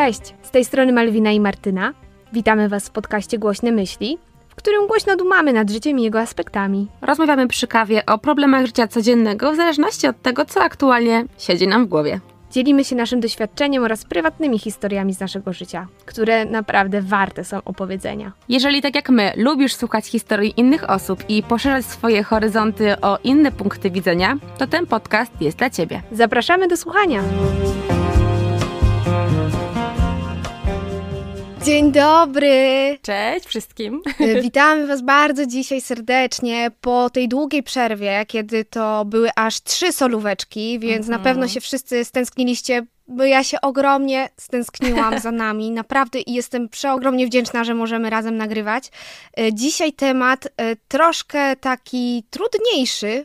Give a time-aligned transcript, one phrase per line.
[0.00, 1.92] Cześć, z tej strony Malwina i Martyna.
[2.32, 4.18] Witamy Was w podcaście Głośne Myśli,
[4.48, 6.86] w którym głośno dumamy nad życiem i jego aspektami.
[7.02, 11.86] Rozmawiamy przy kawie o problemach życia codziennego w zależności od tego, co aktualnie siedzi nam
[11.86, 12.20] w głowie.
[12.50, 18.32] Dzielimy się naszym doświadczeniem oraz prywatnymi historiami z naszego życia, które naprawdę warte są opowiedzenia.
[18.48, 23.52] Jeżeli tak jak my lubisz słuchać historii innych osób i poszerzać swoje horyzonty o inne
[23.52, 26.02] punkty widzenia, to ten podcast jest dla Ciebie.
[26.12, 27.22] Zapraszamy do słuchania!
[31.64, 32.98] Dzień dobry!
[33.02, 34.02] Cześć wszystkim!
[34.42, 40.78] Witamy Was bardzo dzisiaj serdecznie po tej długiej przerwie, kiedy to były aż trzy solóweczki,
[40.78, 46.32] więc na pewno się wszyscy stęskniliście bo ja się ogromnie stęskniłam za nami, naprawdę i
[46.32, 48.90] jestem przeogromnie wdzięczna, że możemy razem nagrywać.
[49.38, 53.24] E, Dzisiaj temat e, troszkę taki trudniejszy, mm,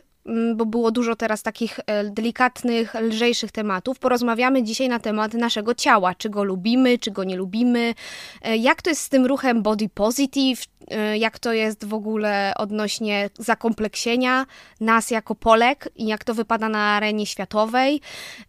[0.54, 3.98] bo było dużo teraz takich e, delikatnych, lżejszych tematów.
[3.98, 7.94] Porozmawiamy dzisiaj na temat naszego ciała, czy go lubimy, czy go nie lubimy,
[8.42, 12.52] e, jak to jest z tym ruchem body positive, e, jak to jest w ogóle
[12.56, 14.46] odnośnie zakompleksienia
[14.80, 18.00] nas jako Polek i jak to wypada na arenie światowej.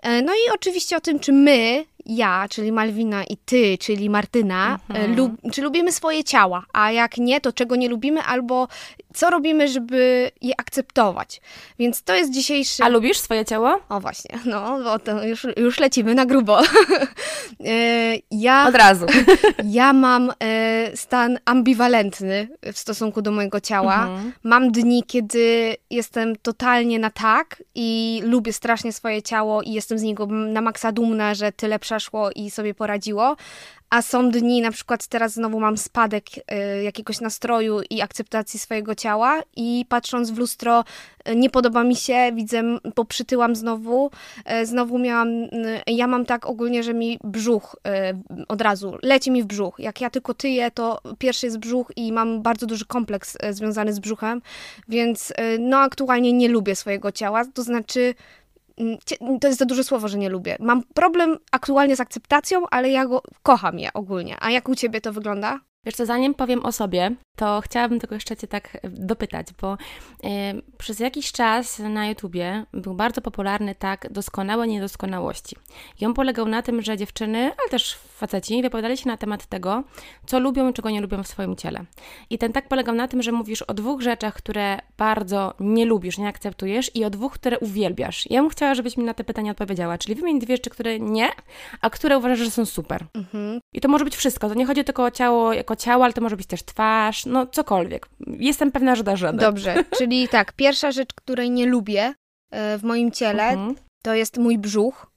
[0.03, 5.07] No i oczywiście o tym, czy my, ja, czyli Malwina i ty, czyli Martyna, e,
[5.07, 8.67] lub, czy lubimy swoje ciała, a jak nie, to czego nie lubimy, albo
[9.13, 11.41] co robimy, żeby je akceptować.
[11.79, 12.83] Więc to jest dzisiejszy...
[12.83, 13.79] A lubisz swoje ciało?
[13.89, 16.59] O właśnie, no, bo to już, już lecimy na grubo.
[17.65, 19.05] E, ja, Od razu.
[19.63, 24.03] ja mam e, stan ambiwalentny w stosunku do mojego ciała.
[24.03, 24.33] Mhm.
[24.43, 30.01] Mam dni, kiedy jestem totalnie na tak i lubię strasznie swoje ciało i jestem z
[30.01, 33.35] niego na maksa dumna, że tyle przeszło i sobie poradziło.
[33.89, 38.95] A są dni, na przykład teraz znowu mam spadek e, jakiegoś nastroju i akceptacji swojego
[38.95, 40.83] ciała i patrząc w lustro
[41.25, 42.63] e, nie podoba mi się, widzę,
[42.95, 44.11] poprzytyłam znowu,
[44.45, 45.49] e, znowu miałam, n-
[45.87, 48.13] ja mam tak ogólnie, że mi brzuch e,
[48.47, 49.75] od razu, leci mi w brzuch.
[49.79, 53.93] Jak ja tylko tyję, to pierwszy jest brzuch i mam bardzo duży kompleks e, związany
[53.93, 54.41] z brzuchem,
[54.87, 58.13] więc no aktualnie nie lubię swojego ciała, to znaczy
[59.41, 60.57] to jest za duże słowo, że nie lubię.
[60.59, 64.37] Mam problem aktualnie z akceptacją, ale ja go kocham je ogólnie.
[64.39, 65.59] A jak u ciebie to wygląda?
[65.87, 69.73] Wiesz co, zanim powiem o sobie, to chciałabym tylko jeszcze Cię tak e, dopytać, bo
[69.73, 69.77] e,
[70.77, 75.55] przez jakiś czas na YouTubie był bardzo popularny tak doskonałe niedoskonałości.
[76.01, 79.83] I on polegał na tym, że dziewczyny, ale też faceci wypowiadali się na temat tego,
[80.25, 81.85] co lubią i czego nie lubią w swoim ciele.
[82.29, 86.17] I ten tak polegał na tym, że mówisz o dwóch rzeczach, które bardzo nie lubisz,
[86.17, 88.29] nie akceptujesz i o dwóch, które uwielbiasz.
[88.29, 91.29] Ja bym chciała, żebyś mi na te pytania odpowiedziała, czyli wymień dwie rzeczy, które nie,
[91.81, 93.05] a które uważasz, że są super.
[93.13, 93.59] Mhm.
[93.73, 94.49] I to może być wszystko.
[94.49, 97.45] To nie chodzi tylko o ciało jako ciało, ale to może być też twarz, no
[97.47, 98.09] cokolwiek.
[98.27, 99.39] Jestem pewna, że dasz radę.
[99.39, 102.13] Dobrze, czyli tak, pierwsza rzecz, której nie lubię
[102.51, 103.75] e, w moim ciele, Mhm.
[104.03, 105.07] to jest mój brzuch.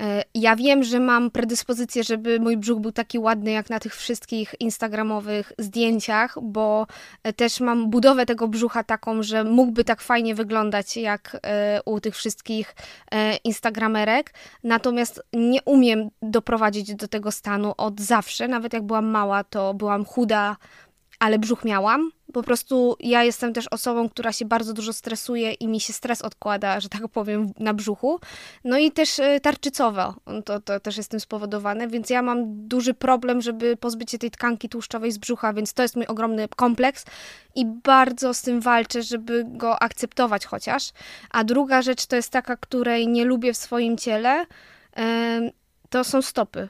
[0.00, 3.96] E, Ja wiem, że mam predyspozycję, żeby mój brzuch był taki ładny jak na tych
[3.96, 6.86] wszystkich instagramowych zdjęciach, bo
[7.22, 12.00] e, też mam budowę tego brzucha taką, że mógłby tak fajnie wyglądać jak e, u
[12.00, 12.74] tych wszystkich
[13.44, 14.34] instagramerek.
[14.64, 18.48] Natomiast nie umiem doprowadzić do tego stanu od zawsze.
[18.48, 20.56] Nawet jak byłam mała, to byłam chuda,
[21.24, 22.10] ale brzuch miałam.
[22.32, 26.22] Po prostu ja jestem też osobą, która się bardzo dużo stresuje i mi się stres
[26.22, 28.20] odkłada, że tak powiem, na brzuchu.
[28.64, 30.14] No i też e, tarczycowo,
[30.44, 34.30] to, to też jest tym spowodowane, więc ja mam duży problem, żeby pozbyć się tej
[34.30, 37.04] tkanki tłuszczowej z brzucha, więc to jest mój ogromny kompleks
[37.54, 40.92] i bardzo z tym walczę, żeby go akceptować chociaż.
[41.30, 44.46] A druga rzecz to jest taka, której nie lubię w swoim ciele,
[45.90, 46.68] to są stopy.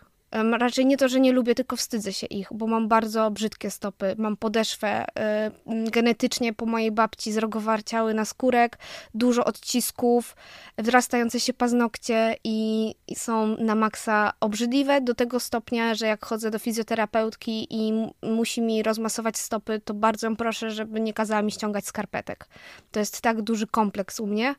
[0.59, 4.15] Raczej nie to, że nie lubię, tylko wstydzę się ich, bo mam bardzo brzydkie stopy.
[4.19, 8.79] Mam podeszwę m, genetycznie po mojej babci zrogowarciały na skórek,
[9.15, 10.37] dużo odcisków,
[10.79, 16.59] wzrastające się paznokcie i, są na maksa obrzydliwe do tego stopnia, że jak chodzę do
[16.59, 17.93] fizjoterapeutki i
[18.23, 22.49] musi mi rozmasować stopy, to bardzo ją proszę, żeby nie kazała mi ściągać skarpetek.
[22.91, 24.55] To jest tak duży kompleks u mnie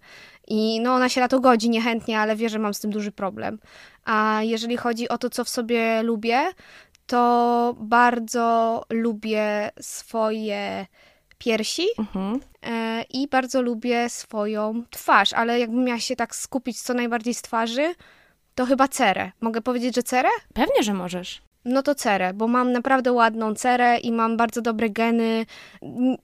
[0.47, 3.11] i no ona się na to godzi niechętnie, ale wie, że mam z tym duży
[3.11, 3.59] problem.
[4.05, 6.45] A jeżeli chodzi o to, co w sobie lubię,
[7.07, 10.85] to bardzo lubię swoje
[11.37, 12.39] piersi Mhm.
[12.63, 17.41] e, i bardzo lubię swoją twarz, ale jakbym miała się tak skupić co najbardziej z
[17.41, 17.95] twarzy,
[18.55, 19.31] to chyba cerę.
[19.41, 20.29] Mogę powiedzieć, że cerę?
[20.53, 21.41] Pewnie, że możesz.
[21.65, 25.45] No to cerę, bo mam naprawdę ładną cerę i mam bardzo dobre geny.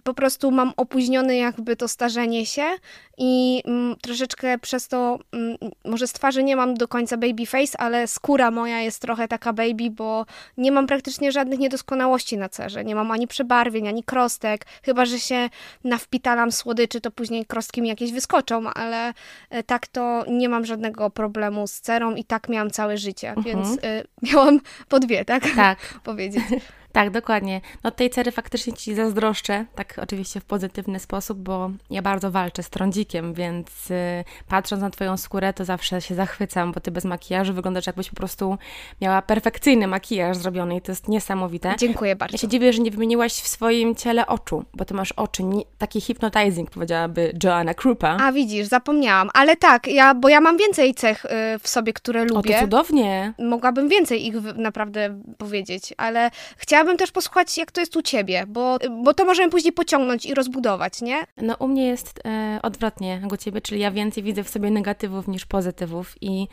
[0.04, 2.64] Po prostu mam opóźnione jakby to starzenie się
[3.18, 7.78] i mm, troszeczkę przez to, mm, może z twarzy nie mam do końca baby face,
[7.78, 10.26] ale skóra moja jest trochę taka baby, bo
[10.58, 12.86] nie mam praktycznie żadnych niedoskonałości na cerze.
[12.86, 15.50] Nie mam ani przebarwień, ani krostek, chyba że się
[15.84, 19.14] nawpitalam słodyczy, to później krostki mi jakieś wyskoczą, ale
[19.50, 23.46] e, tak to nie mam żadnego problemu z cerą i tak miałam całe życie, mhm.
[23.46, 23.80] więc y,
[24.32, 24.60] miałam
[24.90, 25.56] po dwie, tak?
[25.56, 25.78] Tak.
[26.04, 26.44] powiedzieć.
[26.92, 27.62] Tak, dokładnie.
[27.84, 32.64] No tej cery faktycznie Ci zazdroszczę, tak oczywiście w pozytywny sposób, bo ja bardzo walczę
[32.64, 37.06] z trądzikiem, więc y, patrząc na Twoją skórę, to zawsze się zachwycam, bo Ty bez
[37.06, 38.58] makijażu wyglądasz jakbyś po prostu
[39.02, 41.76] miała perfekcyjny makijaż zrobiony i to jest niesamowite.
[41.78, 42.36] Dziękuję bardzo.
[42.36, 45.64] Ja się dziwię, że nie wymieniłaś w swoim ciele oczu, bo Ty masz oczy, nie,
[45.78, 48.18] taki hypnotizing, powiedziałaby Joanna Krupa.
[48.22, 51.30] A widzisz, zapomniałam, ale tak, ja, bo ja mam więcej cech y,
[51.60, 52.56] w sobie, które lubię.
[52.56, 53.34] O, to cudownie.
[53.40, 58.46] Mogłabym więcej ich naprawdę powiedzieć, ale chciałam chciałabym też posłuchać, jak to jest u ciebie,
[58.48, 61.24] bo, bo to możemy później pociągnąć i rozbudować, nie?
[61.38, 64.72] No u mnie jest e, odwrotnie jak u ciebie, czyli ja więcej widzę w sobie
[64.72, 66.48] negatywów niż pozytywów i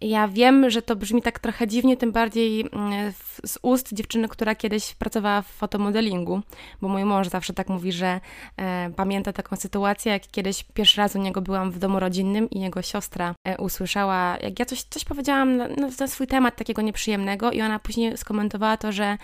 [0.00, 3.12] ja wiem, że to brzmi tak trochę dziwnie, tym bardziej mm,
[3.46, 6.40] z ust dziewczyny, która kiedyś pracowała w fotomodelingu,
[6.80, 8.20] bo mój mąż zawsze tak mówi, że
[8.56, 12.60] e, pamięta taką sytuację, jak kiedyś pierwszy raz u niego byłam w domu rodzinnym i
[12.60, 15.68] jego siostra e, usłyszała, jak ja coś, coś powiedziałam na,
[16.00, 19.18] na swój temat takiego nieprzyjemnego i ona później skomentowała to, że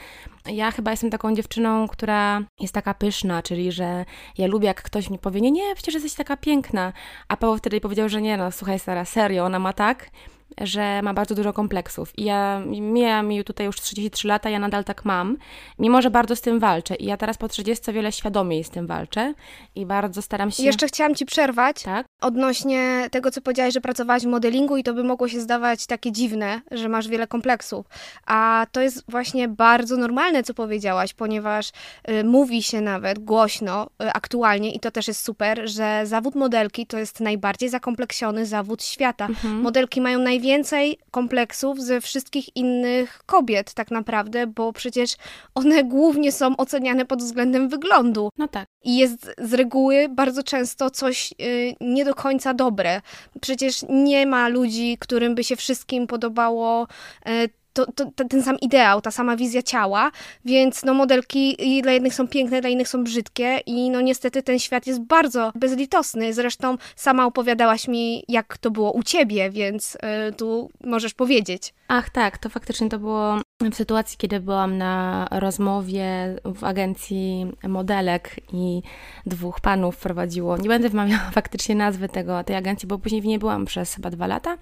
[0.47, 4.05] ja chyba jestem taką dziewczyną, która jest taka pyszna, czyli że
[4.39, 6.93] ja lubię, jak ktoś mi powie, nie, nie, przecież jesteś taka piękna,
[7.29, 10.11] a Paweł wtedy powiedział, że nie, no słuchaj Sara, serio, ona ma tak,
[10.61, 12.19] że ma bardzo dużo kompleksów.
[12.19, 15.37] I ja miałam mi tutaj już 33 lata, ja nadal tak mam,
[15.79, 16.95] mimo że bardzo z tym walczę.
[16.95, 19.35] I ja teraz po 30 wiele świadomiej z tym walczę
[19.75, 20.63] i bardzo staram się.
[20.63, 22.07] Jeszcze chciałam ci przerwać tak?
[22.21, 26.13] odnośnie tego, co powiedziałaś, że pracowałaś w modelingu i to by mogło się zdawać takie
[26.13, 27.87] dziwne, że masz wiele kompleksów.
[28.27, 31.73] A to jest właśnie bardzo normalne, co powiedziałaś, ponieważ
[32.11, 36.87] y, mówi się nawet głośno y, aktualnie i to też jest super, że zawód modelki
[36.87, 39.27] to jest najbardziej zakompleksiony zawód świata.
[39.27, 39.61] Mhm.
[39.61, 45.17] Modelki mają naj najwięcej kompleksów ze wszystkich innych kobiet, tak naprawdę, bo przecież
[45.55, 48.29] one głównie są oceniane pod względem wyglądu.
[48.39, 48.69] No tak.
[48.85, 53.01] I jest z reguły bardzo często coś y, nie do końca dobre.
[53.41, 56.87] Przecież nie ma ludzi, którym by się wszystkim podobało.
[57.29, 57.49] Y,
[57.85, 60.11] to, to, ten sam ideał, ta sama wizja ciała,
[60.45, 64.59] więc no modelki dla jednych są piękne, dla innych są brzydkie i no niestety ten
[64.59, 66.33] świat jest bardzo bezlitosny.
[66.33, 71.75] Zresztą sama opowiadałaś mi, jak to było u ciebie, więc y, tu możesz powiedzieć.
[71.89, 73.41] Ach tak, to faktycznie to było
[73.71, 76.07] w sytuacji, kiedy byłam na rozmowie
[76.45, 78.83] w agencji modelek i
[79.27, 83.39] dwóch panów prowadziło, nie będę wymawiała faktycznie nazwy tego, tej agencji, bo później w niej
[83.39, 84.59] byłam przez chyba dwa lata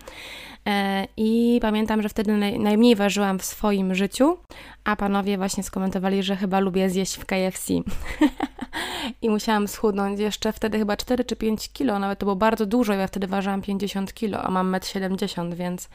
[0.66, 4.36] e, i pamiętam, że wtedy naj, najmniej ważyłam w swoim życiu,
[4.84, 7.72] a panowie właśnie skomentowali, że chyba lubię zjeść w KFC.
[9.22, 12.92] I musiałam schudnąć jeszcze wtedy chyba 4 czy 5 kilo, nawet to było bardzo dużo,
[12.92, 15.88] ja wtedy ważyłam 50 kilo, a mam 1,70 m, więc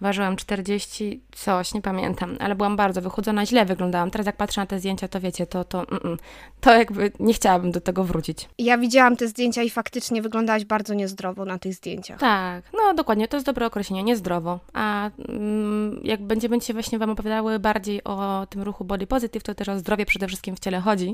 [0.00, 4.10] ważyłam 40 coś, nie pamiętam, ale byłam bardzo wychudzona, źle wyglądałam.
[4.10, 6.18] Teraz jak patrzę na te zdjęcia, to wiecie, to, to, mm, mm,
[6.60, 8.48] to jakby nie chciałabym do tego wrócić.
[8.58, 12.20] Ja widziałam te zdjęcia i faktycznie wyglądałaś bardzo niezdrowo na tych zdjęciach.
[12.20, 14.60] Tak, no dokładnie, to jest dobre określenie, niezdrowo.
[14.72, 19.54] A mm, jak będziemy się właśnie Wam opowiadały bardziej o tym ruchu body positive, to
[19.54, 21.12] też o zdrowie przede wszystkim w ciele chodzi,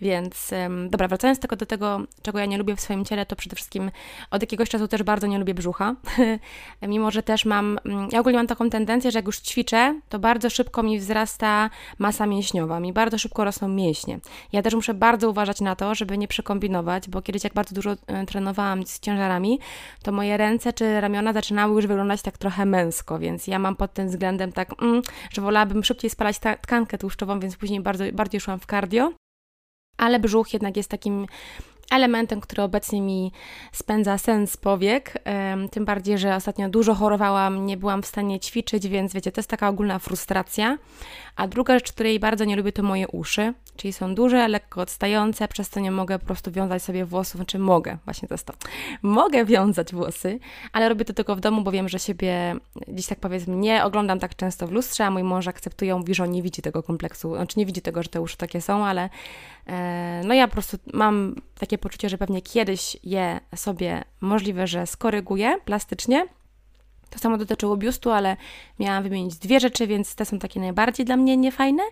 [0.00, 0.50] więc
[0.90, 3.90] dobra, wracając tylko do tego, czego ja nie lubię w swoim ciele, to przede wszystkim
[4.30, 5.94] od jakiegoś czasu też bardzo nie lubię brzucha,
[6.82, 7.78] mimo że też mam,
[8.12, 12.26] ja ogólnie mam taką tendencję, że jak już ćwiczę, to bardzo szybko mi wzrasta masa
[12.26, 14.18] mięśniowa, mi bardzo szybko rosną mięśnie.
[14.52, 17.90] Ja też muszę bardzo uważać na to, żeby nie przekombinować, bo kiedyś jak bardzo dużo
[18.06, 19.58] e, trenowałam z ciężarami,
[20.02, 23.92] to moje ręce czy ramiona zaczynały już wyglądać tak trochę męsko, więc ja mam pod
[23.92, 28.40] tym względem tak, mm, że wolałabym szybciej spalać ta tkankę tłuszczową, więc później bardzo, bardziej
[28.40, 29.12] szłam w cardio
[30.00, 31.26] ale brzuch jednak jest takim
[31.90, 33.32] elementem, który obecnie mi
[33.72, 35.24] spędza sens powiek.
[35.70, 39.50] Tym bardziej, że ostatnio dużo chorowałam, nie byłam w stanie ćwiczyć, więc wiecie, to jest
[39.50, 40.78] taka ogólna frustracja.
[41.36, 45.48] A druga rzecz, której bardzo nie lubię, to moje uszy, czyli są duże, lekko odstające,
[45.48, 48.52] przez co nie mogę po prostu wiązać sobie włosów, znaczy mogę, właśnie to jest to.
[49.02, 50.38] Mogę wiązać włosy,
[50.72, 52.56] ale robię to tylko w domu, bo wiem, że siebie
[52.88, 56.24] dziś tak powiedzmy nie oglądam tak często w lustrze, a mój mąż akceptuje, mówi, że
[56.24, 59.10] on nie widzi tego kompleksu, znaczy nie widzi tego, że te uszy takie są, ale
[59.66, 64.86] e, no ja po prostu mam takie poczucie, że pewnie kiedyś je sobie możliwe, że
[64.86, 66.26] skoryguję plastycznie,
[67.10, 68.36] to samo dotyczyło biustu, ale
[68.78, 71.82] miałam wymienić dwie rzeczy, więc te są takie najbardziej dla mnie niefajne.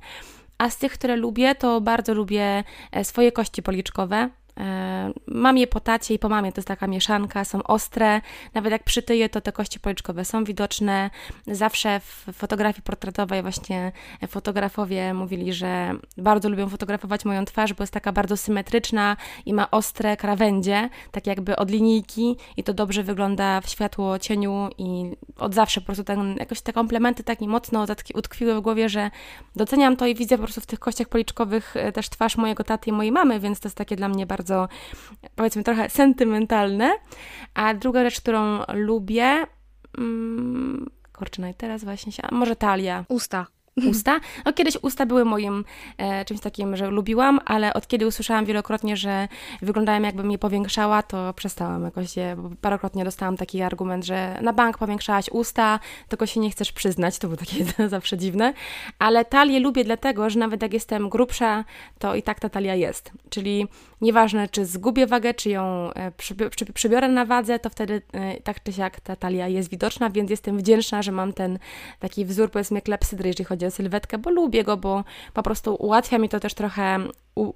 [0.59, 4.29] A z tych, które lubię, to bardzo lubię e, swoje kości policzkowe.
[4.59, 8.21] E, mam je po tacie i po mamie, to jest taka mieszanka, są ostre.
[8.55, 11.11] Nawet jak przytyję, to te kości policzkowe są widoczne.
[11.47, 13.93] Zawsze w fotografii portretowej właśnie
[14.29, 19.71] fotografowie mówili, że bardzo lubią fotografować moją twarz, bo jest taka bardzo symetryczna i ma
[19.71, 25.55] ostre krawędzie, tak jakby od linijki i to dobrze wygląda w światło cieniu i od
[25.55, 29.11] zawsze po prostu ten, jakoś te komplementy tak mi mocno utkwiły w głowie, że
[29.57, 32.91] doceniam to i widzę po prostu w tych kościach policzkowych e, też twarz mojego taty
[32.91, 34.48] i mojej mamy, więc to jest takie dla mnie bardzo,
[35.37, 36.91] powiedzmy, trochę sentymentalne.
[37.55, 39.47] A druga rzecz, którą lubię,
[39.99, 43.05] mm, kurczę, no i teraz właśnie się, a może talia.
[43.09, 43.47] Usta
[43.87, 44.21] usta.
[44.45, 45.65] No, kiedyś usta były moim
[45.99, 49.29] e, czymś takim, że lubiłam, ale od kiedy usłyszałam wielokrotnie, że
[49.63, 54.53] wyglądają jakbym je powiększała, to przestałam jakoś je, bo parokrotnie dostałam taki argument, że na
[54.53, 58.53] bank powiększałaś usta, tylko się nie chcesz przyznać, to było takie zawsze dziwne,
[58.99, 61.65] ale talię lubię dlatego, że nawet jak jestem grubsza,
[61.99, 63.67] to i tak ta talia jest, czyli
[64.01, 66.13] nieważne, czy zgubię wagę, czy ją e,
[66.75, 70.59] przybiorę na wadze, to wtedy e, tak czy siak ta talia jest widoczna, więc jestem
[70.59, 71.59] wdzięczna, że mam ten
[71.99, 76.19] taki wzór, powiedzmy, klepsydry, jeżeli chodzi o sylwetkę, bo lubię go, bo po prostu ułatwia
[76.19, 76.99] mi to też trochę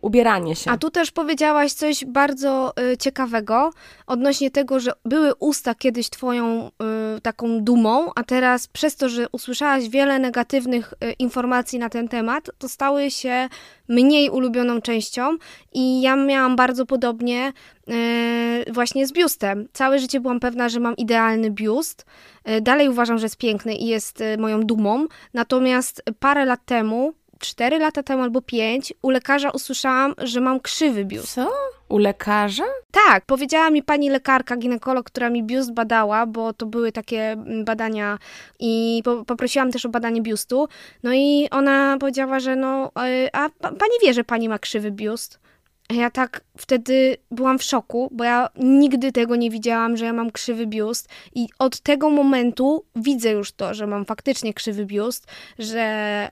[0.00, 0.70] ubieranie się.
[0.70, 3.70] A tu też powiedziałaś coś bardzo y, ciekawego
[4.06, 6.68] odnośnie tego, że były usta kiedyś twoją
[7.16, 12.08] y, taką dumą, a teraz przez to, że usłyszałaś wiele negatywnych y, informacji na ten
[12.08, 13.48] temat, to stały się
[13.88, 15.36] mniej ulubioną częścią
[15.72, 17.52] i ja miałam bardzo podobnie
[18.68, 19.68] y, właśnie z biustem.
[19.72, 22.06] Całe życie byłam pewna, że mam idealny biust.
[22.48, 25.06] Y, dalej uważam, że jest piękny i jest y, moją dumą.
[25.34, 31.04] Natomiast parę lat temu 4 lata temu albo 5 u lekarza usłyszałam, że mam krzywy
[31.04, 31.34] biust.
[31.34, 31.50] Co?
[31.88, 32.64] U lekarza?
[32.90, 37.64] Tak, powiedziała mi pani lekarka, ginekolog, która mi biust badała, bo to były takie mm,
[37.64, 38.18] badania
[38.60, 40.68] i po, poprosiłam też o badanie biustu.
[41.02, 45.41] No i ona powiedziała, że no, e, a pani wie, że pani ma krzywy biust.
[45.92, 50.30] Ja tak wtedy byłam w szoku, bo ja nigdy tego nie widziałam, że ja mam
[50.30, 51.08] krzywy biust.
[51.34, 55.26] I od tego momentu widzę już to, że mam faktycznie krzywy biust,
[55.58, 55.80] że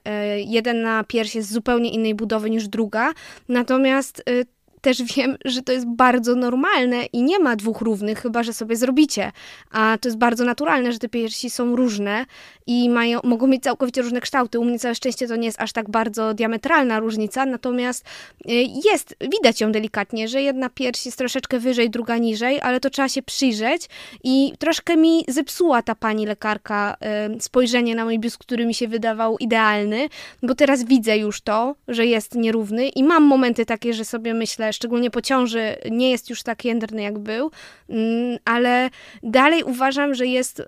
[0.05, 3.11] e, jeden na pierś jest zupełnie innej budowy niż druga,
[3.49, 8.43] natomiast e, też wiem, że to jest bardzo normalne i nie ma dwóch równych, chyba
[8.43, 9.31] że sobie zrobicie.
[9.71, 12.25] A to jest bardzo naturalne, że te piersi są różne
[12.67, 14.59] i mają, mogą mieć całkowicie różne kształty.
[14.59, 18.51] U mnie całe szczęście to nie jest aż tak bardzo diametralna różnica, natomiast y,
[18.85, 23.09] jest, widać ją delikatnie, że jedna pierś jest troszeczkę wyżej, druga niżej, ale to trzeba
[23.09, 23.89] się przyjrzeć
[24.23, 26.97] i troszkę mi zepsuła ta pani lekarka
[27.35, 30.09] y, spojrzenie na mój biust, który mi się wydawał idealny,
[30.43, 34.73] bo teraz widzę już to, że jest nierówny i mam momenty takie, że sobie myślę,
[34.73, 37.51] szczególnie po ciąży, nie jest już tak jędrny jak był,
[37.89, 38.89] mm, ale
[39.23, 40.63] dalej uważam, że jest, y,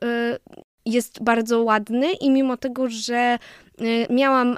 [0.86, 3.40] jest bardzo ładny i mimo tego, że
[3.82, 4.58] y, miałam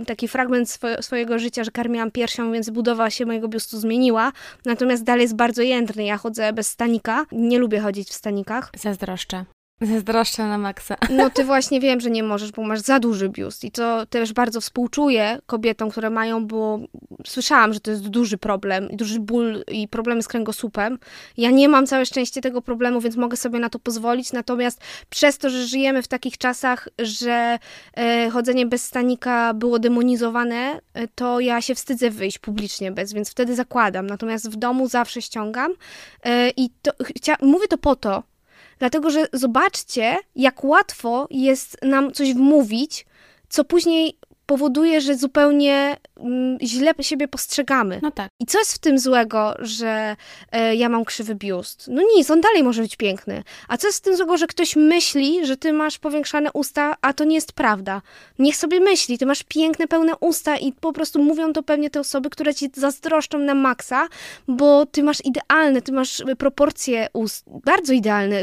[0.00, 4.32] y, taki fragment swojego życia, że karmiłam piersią, więc budowa się mojego biustu zmieniła,
[4.64, 6.04] natomiast dalej jest bardzo jędrny.
[6.04, 8.70] Ja chodzę bez stanika, nie lubię chodzić w stanikach.
[8.76, 9.44] Zazdroszczę.
[9.80, 10.96] Zazdroszczę na maksa.
[11.18, 14.32] No ty właśnie wiem, że nie możesz, bo masz za duży biust i to też
[14.32, 16.80] bardzo współczuję kobietom, które mają, bo
[17.26, 20.98] słyszałam, że to jest duży problem, duży ból i problemy z kręgosłupem.
[21.36, 24.80] Ja nie mam całe szczęście tego problemu, więc mogę sobie na to pozwolić, natomiast
[25.10, 27.58] przez to, że żyjemy w takich czasach, że
[27.96, 33.30] e, chodzenie bez stanika było demonizowane, e, to ja się wstydzę wyjść publicznie bez, więc
[33.30, 34.06] wtedy zakładam.
[34.06, 35.72] Natomiast w domu zawsze ściągam
[36.24, 36.92] e, i to,
[37.42, 38.22] mówię to po to,
[38.78, 43.06] Dlatego, że zobaczcie, jak łatwo jest nam coś wmówić,
[43.48, 45.96] co później powoduje, że zupełnie
[46.62, 48.00] źle siebie postrzegamy.
[48.02, 48.30] No tak.
[48.40, 50.16] I co jest w tym złego, że
[50.52, 51.88] e, ja mam krzywy biust?
[51.90, 53.42] No nic, on dalej może być piękny.
[53.68, 57.12] A co jest w tym złego, że ktoś myśli, że ty masz powiększane usta, a
[57.12, 58.02] to nie jest prawda?
[58.38, 62.00] Niech sobie myśli, ty masz piękne, pełne usta i po prostu mówią to pewnie te
[62.00, 64.08] osoby, które ci zazdroszczą na maksa,
[64.48, 68.40] bo ty masz idealne, ty masz proporcje ust, bardzo idealne.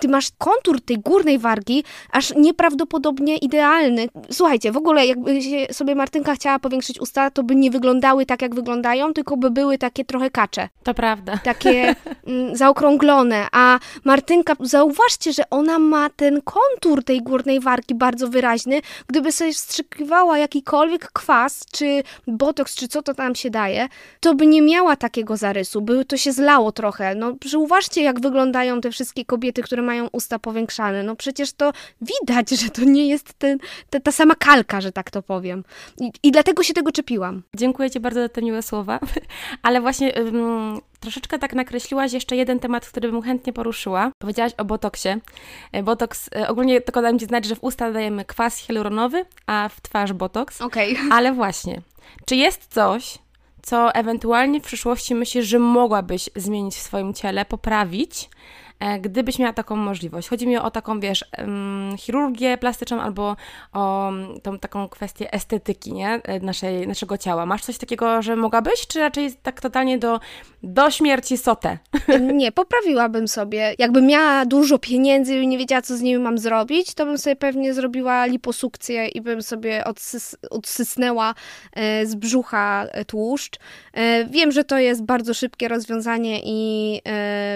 [0.00, 4.08] Ty masz kontur tej górnej wargi, aż nieprawdopodobnie idealny.
[4.30, 5.40] Słuchajcie, w ogóle jakby
[5.72, 9.78] sobie Martynka chciała powiększyć usta, to by nie wyglądały tak, jak wyglądają, tylko by były
[9.78, 10.68] takie trochę kacze.
[10.82, 11.38] To prawda.
[11.44, 11.94] Takie
[12.26, 13.46] mm, zaokrąglone.
[13.52, 18.80] A Martynka, zauważcie, że ona ma ten kontur tej górnej warki bardzo wyraźny.
[19.06, 23.88] Gdyby sobie wstrzykiwała jakikolwiek kwas, czy botoks, czy co to tam się daje,
[24.20, 25.82] to by nie miała takiego zarysu.
[25.82, 27.14] By to się zlało trochę.
[27.14, 31.02] No, zauważcie, jak wyglądają te wszystkie kobiety, które mają usta powiększane.
[31.02, 33.58] No przecież to widać, że to nie jest ten,
[33.90, 35.64] ta, ta sama kalka, że tak to powiem.
[36.00, 36.92] I, I, dlatego się tego
[37.56, 39.00] Dziękuję Ci bardzo za te miłe słowa,
[39.62, 44.10] ale właśnie um, troszeczkę tak nakreśliłaś jeszcze jeden temat, który bym chętnie poruszyła.
[44.18, 45.08] Powiedziałaś o botoksie.
[45.72, 49.68] E, botoks, e, ogólnie tylko dam Ci znać, że w usta dajemy kwas hialuronowy, a
[49.68, 50.60] w twarz botoks.
[50.60, 50.92] Okej.
[50.92, 51.08] Okay.
[51.16, 51.80] Ale właśnie,
[52.26, 53.18] czy jest coś,
[53.62, 58.30] co ewentualnie w przyszłości myślisz, że mogłabyś zmienić w swoim ciele, poprawić,
[59.00, 60.28] gdybyś miała taką możliwość.
[60.28, 61.24] Chodzi mi o taką, wiesz,
[61.98, 63.36] chirurgię plastyczną albo
[63.72, 66.08] o mm, tą taką kwestię estetyki, nie?
[66.08, 67.46] E, naszej, naszego ciała.
[67.46, 70.20] Masz coś takiego, że mogłabyś, czy raczej tak totalnie do,
[70.62, 71.78] do śmierci sotę?
[72.34, 73.74] Nie, poprawiłabym sobie.
[73.78, 77.36] Jakbym miała dużo pieniędzy i nie wiedziała, co z nimi mam zrobić, to bym sobie
[77.36, 81.34] pewnie zrobiła liposukcję i bym sobie odsys odsysnęła
[81.72, 83.58] e, z brzucha tłuszcz.
[84.30, 87.00] Wiem, że to jest bardzo szybkie rozwiązanie i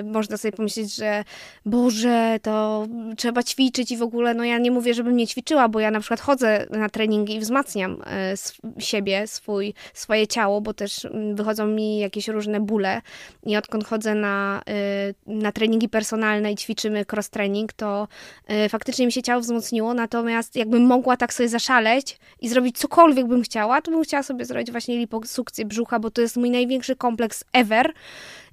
[0.05, 1.25] można sobie pomyśleć, że
[1.67, 5.81] Boże, to trzeba ćwiczyć i w ogóle, no ja nie mówię, żebym nie ćwiczyła, bo
[5.81, 8.35] ja na przykład chodzę na treningi i wzmacniam e,
[8.79, 13.03] siebie, swój, swoje ciało, bo też mm, wychodzą mi jakieś różne bóle.
[13.47, 18.09] I odkąd chodzę na, e, na treningi personalne i ćwiczymy cross-training, to
[18.47, 23.27] e, faktycznie mi się ciało wzmocniło, natomiast jakbym mogła tak sobie zaszaleć i zrobić cokolwiek
[23.27, 26.97] bym chciała, to bym chciała sobie zrobić właśnie liposukcję brzucha, bo to jest mój największy
[26.97, 27.93] kompleks ever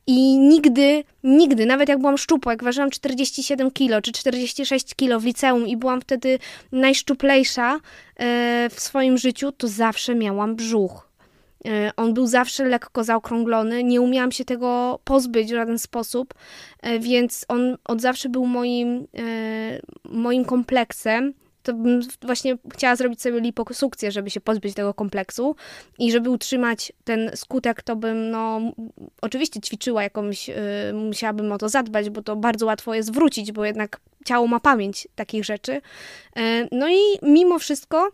[0.07, 5.25] i nigdy, nigdy, nawet jak byłam szczupła, jak ważyłam 47 kilo czy 46 kilo w
[5.25, 6.39] liceum i byłam wtedy
[6.71, 7.79] najszczuplejsza e,
[8.71, 11.09] w swoim życiu, to zawsze miałam brzuch.
[11.67, 16.33] E, on był zawsze lekko zaokrąglony, nie umiałam się tego pozbyć w żaden sposób,
[16.81, 19.07] e, więc on od zawsze był moim,
[20.09, 21.33] moim kompleksem
[21.65, 25.55] to bym właśnie chciała zrobić sobie liposukcję, żeby się pozbyć tego kompleksu
[25.99, 28.61] i żeby utrzymać ten skutek, to bym, no,
[29.21, 30.55] oczywiście ćwiczyła jakąś, yy,
[30.93, 35.07] musiałabym o to zadbać, bo to bardzo łatwo jest wrócić, bo jednak ciało ma pamięć
[35.15, 35.81] takich rzeczy.
[36.35, 36.41] Yy,
[36.71, 38.09] no i mimo wszystko,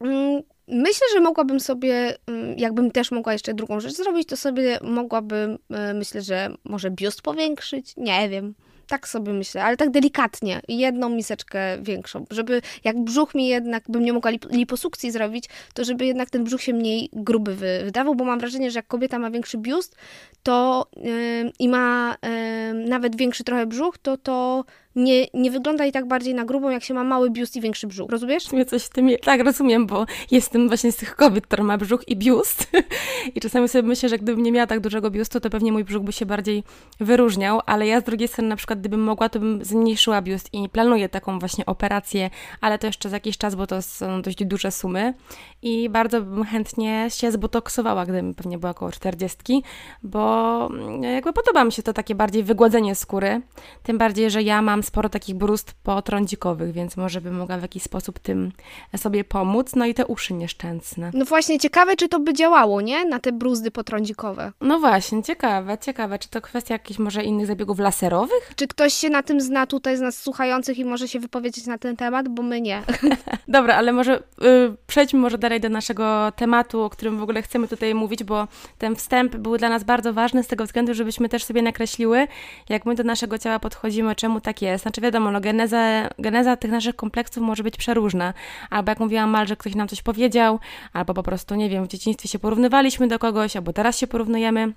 [0.00, 4.78] yy, Myślę, że mogłabym sobie, mm, jakbym też mogła jeszcze drugą rzecz zrobić, to sobie
[4.82, 5.52] mogłabym,
[5.90, 8.54] y, myślę, że może biust powiększyć, nie wiem.
[8.86, 14.04] Tak sobie myślę, ale tak delikatnie, jedną miseczkę większą, żeby jak brzuch mi jednak, bym
[14.04, 18.24] nie mogła lip liposukcji zrobić, to żeby jednak ten brzuch się mniej gruby wydawał, bo
[18.24, 19.96] mam wrażenie, że jak kobieta ma większy biust,
[20.42, 24.64] to yy, i ma yy, nawet większy trochę brzuch, to to
[24.96, 27.86] nie, nie wygląda i tak bardziej na grubą, jak się ma mały biust i większy
[27.86, 28.10] brzuch.
[28.10, 28.52] Rozumiesz?
[28.52, 32.08] Ja coś w tym, tak, rozumiem, bo jestem właśnie z tych kobiet, która ma brzuch
[32.08, 32.70] i biust.
[33.34, 36.02] I czasami sobie myślę, że gdybym nie miała tak dużego biustu, to pewnie mój brzuch
[36.02, 36.62] by się bardziej
[37.00, 40.68] wyróżniał, ale ja z drugiej strony na przykład gdybym mogła, to bym zmniejszyła biust i
[40.68, 44.70] planuję taką właśnie operację, ale to jeszcze za jakiś czas, bo to są dość duże
[44.70, 45.14] sumy
[45.62, 49.62] i bardzo bym chętnie się zbotoksowała, gdybym pewnie była około 40,
[50.02, 50.68] bo
[51.00, 53.40] jakby podoba mi się to takie bardziej wygładzenie skóry,
[53.82, 57.82] tym bardziej, że ja mam sporo takich brust potrądzikowych, więc może bym mogła w jakiś
[57.82, 58.52] sposób tym
[58.96, 59.74] sobie pomóc.
[59.76, 61.10] No i te uszy nieszczęsne.
[61.14, 63.04] No właśnie, ciekawe, czy to by działało, nie?
[63.04, 64.52] Na te bruzdy potrądzikowe.
[64.60, 66.18] No właśnie, ciekawe, ciekawe.
[66.18, 68.52] Czy to kwestia jakichś może innych zabiegów laserowych?
[68.56, 71.78] Czy ktoś się na tym zna tutaj z nas słuchających i może się wypowiedzieć na
[71.78, 72.82] ten temat, bo my nie.
[73.48, 77.68] Dobra, ale może yy, przejdźmy może dalej do naszego tematu, o którym w ogóle chcemy
[77.68, 81.44] tutaj mówić, bo ten wstęp był dla nas bardzo ważny z tego względu, żebyśmy też
[81.44, 82.26] sobie nakreśliły,
[82.68, 84.73] jak my do naszego ciała podchodzimy, czemu tak jest.
[84.78, 88.34] Znaczy wiadomo, no geneza, geneza tych naszych kompleksów może być przeróżna.
[88.70, 90.58] Albo jak mówiłam mal, że ktoś nam coś powiedział,
[90.92, 94.72] albo po prostu, nie wiem, w dzieciństwie się porównywaliśmy do kogoś, albo teraz się porównujemy.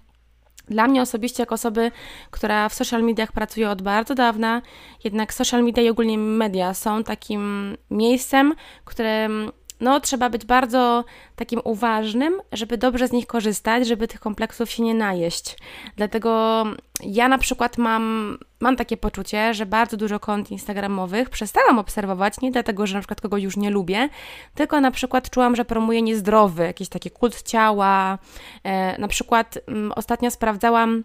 [0.69, 1.91] Dla mnie osobiście, jako osoby,
[2.31, 4.61] która w social mediach pracuje od bardzo dawna,
[5.03, 8.53] jednak social media i ogólnie media są takim miejscem,
[8.85, 9.29] które
[9.79, 11.03] no, trzeba być bardzo
[11.35, 15.57] takim uważnym, żeby dobrze z nich korzystać, żeby tych kompleksów się nie najeść.
[15.95, 16.63] Dlatego
[17.03, 22.51] ja na przykład mam, mam takie poczucie, że bardzo dużo kont instagramowych przestałam obserwować, nie
[22.51, 24.09] dlatego, że na przykład kogoś już nie lubię,
[24.55, 28.17] tylko na przykład czułam, że promuje niezdrowy, jakiś taki kult ciała.
[28.63, 31.03] E, na przykład m, mm, ostatnio sprawdzałam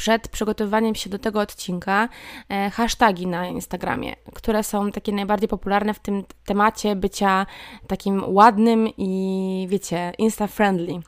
[0.00, 2.08] przed przygotowywaniem się do tego odcinka
[2.48, 7.46] e, hashtagi na Instagramie, które są takie najbardziej popularne w tym temacie bycia
[7.86, 11.00] takim ładnym i wiecie, insta-friendly.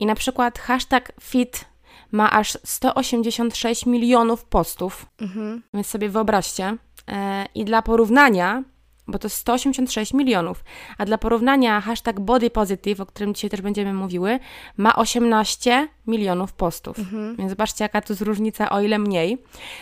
[0.00, 1.64] I na przykład hashtag fit
[2.12, 5.62] ma aż 186 milionów postów, mhm.
[5.74, 6.76] więc sobie wyobraźcie.
[7.08, 8.62] E, I dla porównania,
[9.08, 10.64] bo to 186 milionów.
[10.98, 14.38] A dla porównania hashtag body positive, o którym dzisiaj też będziemy mówiły,
[14.76, 16.98] ma 18 milionów postów.
[16.98, 17.36] Mhm.
[17.36, 19.38] Więc zobaczcie, jaka to jest różnica, o ile mniej.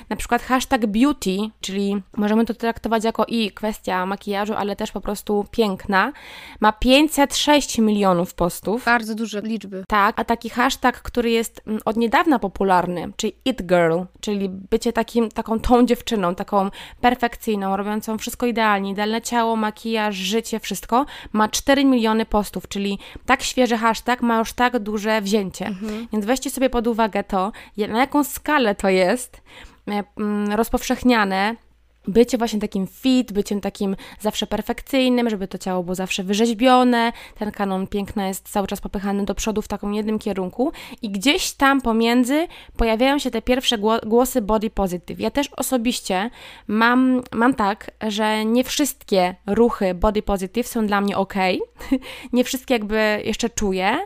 [0.09, 5.01] Na przykład hashtag beauty, czyli możemy to traktować jako i kwestia makijażu, ale też po
[5.01, 6.13] prostu piękna,
[6.61, 8.85] ma 506 milionów postów.
[8.85, 9.85] Bardzo duże liczby.
[9.89, 14.93] Tak, a taki hashtag, który jest mm, od niedawna popularny, czyli it girl, czyli bycie
[14.93, 21.49] takim, taką tą dziewczyną, taką perfekcyjną, robiącą wszystko idealnie, idealne ciało, makijaż, życie, wszystko, ma
[21.49, 25.67] 4 miliony postów, czyli tak świeży hashtag ma już tak duże wzięcie.
[25.67, 26.09] Mhm.
[26.13, 29.43] Więc weźcie sobie pod uwagę to, na jaką skalę to jest
[29.89, 31.57] e, mm, rozpowszechniane
[32.09, 37.51] bycie właśnie takim fit, byciem takim zawsze perfekcyjnym, żeby to ciało było zawsze wyrzeźbione, ten
[37.51, 40.73] kanon piękna jest cały czas popychany do przodu w takim jednym kierunku.
[41.03, 45.21] I gdzieś tam pomiędzy pojawiają się te pierwsze głosy body positive.
[45.21, 46.31] Ja też osobiście
[46.67, 51.35] mam, mam tak, że nie wszystkie ruchy body positive są dla mnie ok,
[52.33, 53.99] nie wszystkie jakby jeszcze czuję,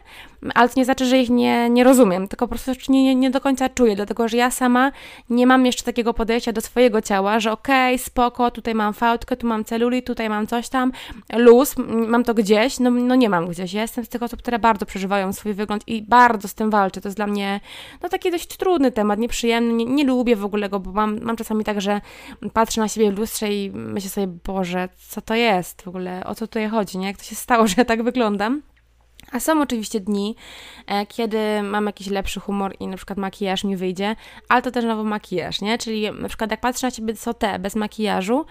[0.54, 3.40] ale to nie znaczy, że ich nie, nie rozumiem, tylko po prostu nie, nie do
[3.40, 4.92] końca czuję, dlatego że ja sama
[5.30, 9.36] nie mam jeszcze takiego podejścia do swojego ciała, że okej, okay, spoko, tutaj mam fałdkę,
[9.36, 10.92] tu mam celulit, tutaj mam coś tam,
[11.36, 13.72] luz, mam to gdzieś, no, no nie mam gdzieś.
[13.72, 17.00] Ja jestem z tych osób, które bardzo przeżywają swój wygląd i bardzo z tym walczę.
[17.00, 17.60] To jest dla mnie
[18.02, 21.36] no taki dość trudny temat, nieprzyjemny, nie, nie lubię w ogóle go, bo mam, mam
[21.36, 22.00] czasami tak, że
[22.52, 26.34] patrzę na siebie w lustrze i myślę sobie, Boże, co to jest w ogóle, o
[26.34, 27.06] co tutaj chodzi, nie?
[27.06, 28.62] Jak to się stało, że ja tak wyglądam?
[29.32, 30.36] A są oczywiście dni,
[30.86, 34.16] e, kiedy mam jakiś lepszy humor i na przykład makijaż mi wyjdzie,
[34.48, 35.78] ale to też nowy makijaż, nie?
[35.78, 38.46] Czyli na przykład jak patrzę na ciebie co te, bez makijażu,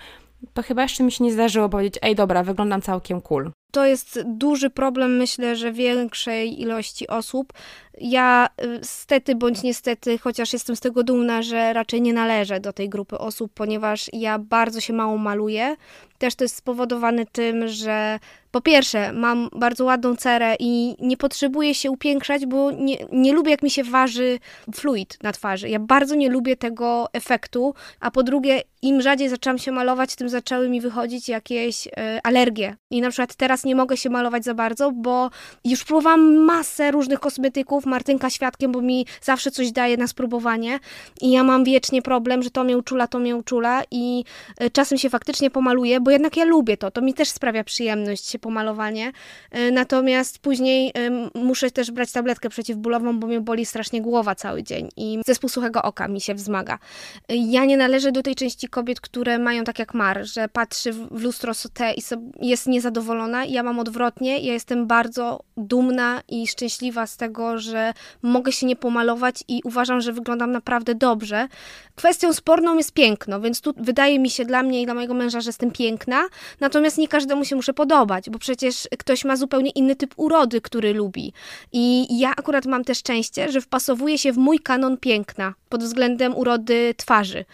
[0.54, 3.52] to chyba jeszcze mi się nie zdarzyło powiedzieć, ej dobra, wyglądam całkiem cool.
[3.72, 7.54] To jest duży problem, myślę, że większej ilości osób.
[8.02, 12.74] Ja y, stety bądź niestety, chociaż jestem z tego dumna, że raczej nie należę do
[12.74, 15.76] tej grupy osób, ponieważ ja bardzo się mało maluję.
[16.19, 18.19] Też to jest spowodowane tym, że
[18.51, 23.51] po pierwsze, mam bardzo ładną cerę i nie potrzebuję się upiększać, bo nie, nie lubię,
[23.51, 24.39] jak mi się waży
[24.75, 25.69] fluid na twarzy.
[25.69, 27.73] Ja bardzo nie lubię tego efektu.
[27.99, 31.91] A po drugie, im rzadziej zaczęłam się malować, tym zaczęły mi wychodzić jakieś y,
[32.23, 32.75] alergie.
[32.91, 35.29] I na przykład teraz nie mogę się malować za bardzo, bo
[35.65, 40.79] już próbowałam masę różnych kosmetyków, Martynka świadkiem, bo mi zawsze coś daje na spróbowanie.
[41.21, 44.23] I ja mam wiecznie problem, że to mnie uczula, to mnie uczula i
[44.62, 46.91] y, czasem się faktycznie pomaluję, bo jednak ja lubię to.
[46.91, 49.12] To mi też sprawia przyjemność się pomalowanie.
[49.58, 50.93] Y, natomiast później
[51.36, 55.82] muszę też brać tabletkę przeciwbólową, bo mnie boli strasznie głowa cały dzień i zespół suchego
[55.82, 56.80] oka mi się wzmaga.
[57.30, 61.22] Ja nie należę do tej części kobiet, które mają tak jak Mar, że patrzy w
[61.22, 62.02] lustro sotę i
[62.41, 63.45] jest niezadowolona.
[63.45, 64.39] Ja mam odwrotnie.
[64.39, 70.02] Ja jestem bardzo dumna i szczęśliwa z tego, że mogę się nie pomalować i uważam,
[70.02, 71.48] że wyglądam naprawdę dobrze.
[71.95, 75.41] Kwestią sporną jest piękno, więc tu wydaje mi się dla mnie i dla mojego męża,
[75.41, 75.98] że jestem piękna.
[76.59, 80.93] Natomiast nie każdemu się muszę podobać, bo przecież ktoś ma zupełnie inny typ urody, który
[80.93, 81.33] lubi.
[81.71, 86.35] I ja akurat mam też szczęście, że wpasowuje się w mój kanon piękna pod względem
[86.35, 87.45] urody twarzy.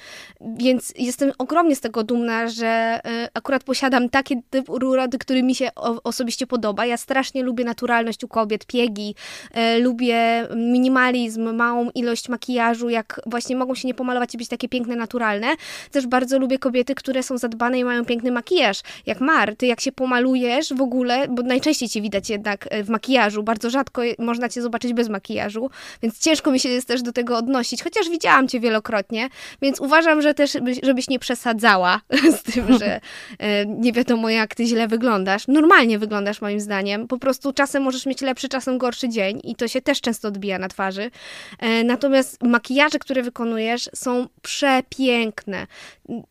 [0.42, 5.56] Więc jestem ogromnie z tego dumna, że e, akurat posiadam taki typ urody, który mi
[5.56, 5.70] się
[6.04, 6.86] osobiście podoba.
[6.86, 9.16] Ja strasznie lubię naturalność u kobiet, piegi,
[9.52, 14.70] e, lubię minimalizm, małą ilość makijażu, jak właśnie mogą się nie pomalować i być takie
[14.70, 15.48] piękne, naturalne.
[15.92, 18.82] Też bardzo lubię kobiety, które są zadbane i mają piękny makijaż.
[19.06, 22.90] Jak Mar, ty jak się pomalujesz w ogóle, bo najczęściej cię widać jednak e, w
[22.90, 25.70] makijażu, bardzo rzadko można cię zobaczyć bez makijażu,
[26.02, 29.30] więc ciężko mi się jest też do tego odnosić, chociaż widziałam cię wielokrotnie,
[29.62, 32.02] więc uważam, że też, żebyś nie przesadzała
[32.38, 33.02] z tym, że
[33.40, 35.48] e, nie wiadomo jak ty źle wyglądasz.
[35.48, 39.68] Normalnie wyglądasz moim zdaniem, po prostu czasem możesz mieć lepszy, czasem gorszy dzień i to
[39.68, 41.12] się też często odbija na twarzy.
[41.60, 45.68] E, natomiast makijaże, które wykonujesz są przepiękne,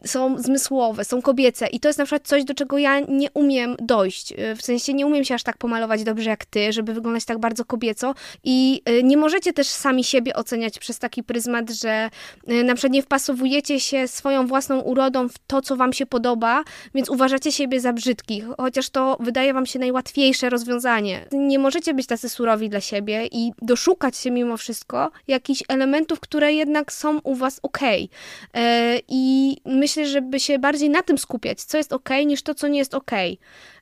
[0.06, 3.76] są zmysłowe, są kobiece i to jest na przykład coś, do czego ja nie umiem
[3.78, 4.32] dojść.
[4.36, 7.38] E, w sensie nie umiem się aż tak pomalować dobrze jak ty, żeby wyglądać tak
[7.38, 12.10] bardzo kobieco i nie możecie też sami siebie oceniać przez taki pryzmat, że
[12.46, 17.08] na przykład nie wpasowujecie się swoją własną urodą w to, co wam się podoba, więc
[17.08, 21.26] uważacie siebie za brzydkich, chociaż to wydaje wam się najłatwiejsze rozwiązanie.
[21.32, 26.52] Nie możecie być tacy surowi dla siebie i doszukać się mimo wszystko jakichś elementów, które
[26.52, 27.78] jednak są u was ok.
[29.08, 32.78] I myślę, żeby się bardziej na tym skupiać, co jest ok, niż to, co nie
[32.78, 33.10] jest ok.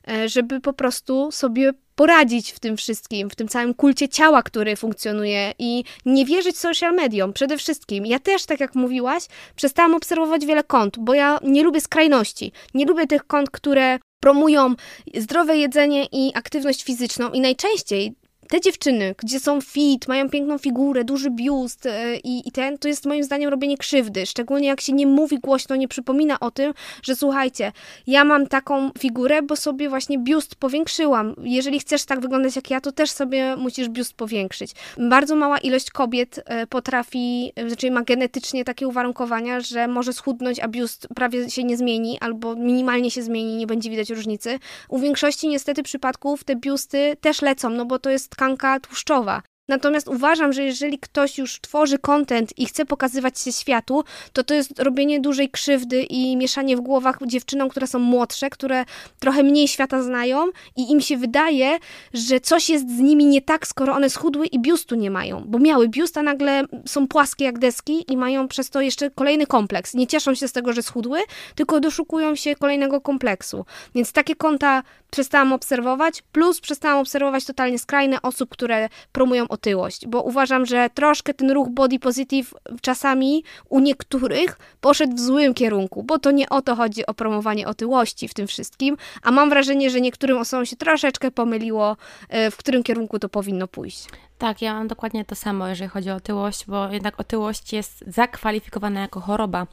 [0.07, 4.75] E, żeby po prostu sobie poradzić w tym wszystkim, w tym całym kulcie ciała, który
[4.75, 8.05] funkcjonuje i nie wierzyć social mediom przede wszystkim.
[8.05, 9.23] Ja też, tak jak mówiłaś,
[9.55, 12.51] przestałam obserwować wiele kont, bo ja nie lubię skrajności.
[12.73, 14.75] Nie lubię tych kont, które promują
[15.15, 18.13] zdrowe jedzenie i aktywność fizyczną i najczęściej
[18.49, 22.87] te dziewczyny, gdzie są fit, mają piękną figurę, duży biust e, i, i ten, to
[22.87, 24.25] jest moim zdaniem robienie krzywdy.
[24.25, 27.71] Szczególnie jak się nie mówi głośno, nie przypomina o tym, że słuchajcie,
[28.07, 31.35] ja mam taką figurę, bo sobie właśnie biust powiększyłam.
[31.43, 34.71] Jeżeli chcesz tak wyglądać jak ja, to też sobie musisz biust powiększyć.
[34.97, 40.59] Bardzo mała ilość kobiet e, potrafi, e, znaczy ma genetycznie takie uwarunkowania, że może schudnąć,
[40.59, 44.59] a biust prawie się nie zmieni, albo minimalnie się zmieni, nie będzie widać różnicy.
[44.89, 49.41] U większości niestety przypadków te biusty też lecą, no bo to jest tkanka tłuszczowa.
[49.73, 54.53] Natomiast uważam, że jeżeli ktoś już tworzy content i chce pokazywać się światu, to to
[54.53, 58.85] jest robienie dużej krzywdy i mieszanie w głowach dziewczynom, które są młodsze, które
[59.19, 61.77] trochę mniej świata znają i im się wydaje,
[62.13, 65.59] że coś jest z nimi nie tak, skoro one schudły i biustu nie mają, bo
[65.59, 69.93] miały biust, a nagle są płaskie jak deski i mają przez to jeszcze kolejny kompleks.
[69.93, 71.19] Nie cieszą się z tego, że schudły,
[71.55, 73.65] tylko doszukują się kolejnego kompleksu.
[73.95, 80.21] Więc takie konta przestałam obserwować, plus przestałam obserwować totalnie skrajne osób, które promują otyłość, bo
[80.21, 86.19] uważam, że troszkę ten ruch body positive czasami u niektórych poszedł w złym kierunku, bo
[86.19, 90.01] to nie o to chodzi o promowanie otyłości w tym wszystkim, a mam wrażenie, że
[90.01, 91.97] niektórym osobom się troszeczkę pomyliło,
[92.29, 94.07] e, w którym kierunku to powinno pójść.
[94.43, 99.01] Tak, ja mam dokładnie to samo, jeżeli chodzi o otyłość, bo jednak otyłość jest zakwalifikowana
[99.01, 99.67] jako choroba,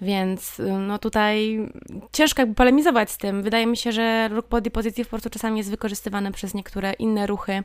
[0.00, 1.58] więc no tutaj
[2.12, 3.42] ciężko jakby polemizować z tym.
[3.42, 7.26] Wydaje mi się, że ruch body positive po prostu czasami jest wykorzystywany przez niektóre inne
[7.26, 7.62] ruchy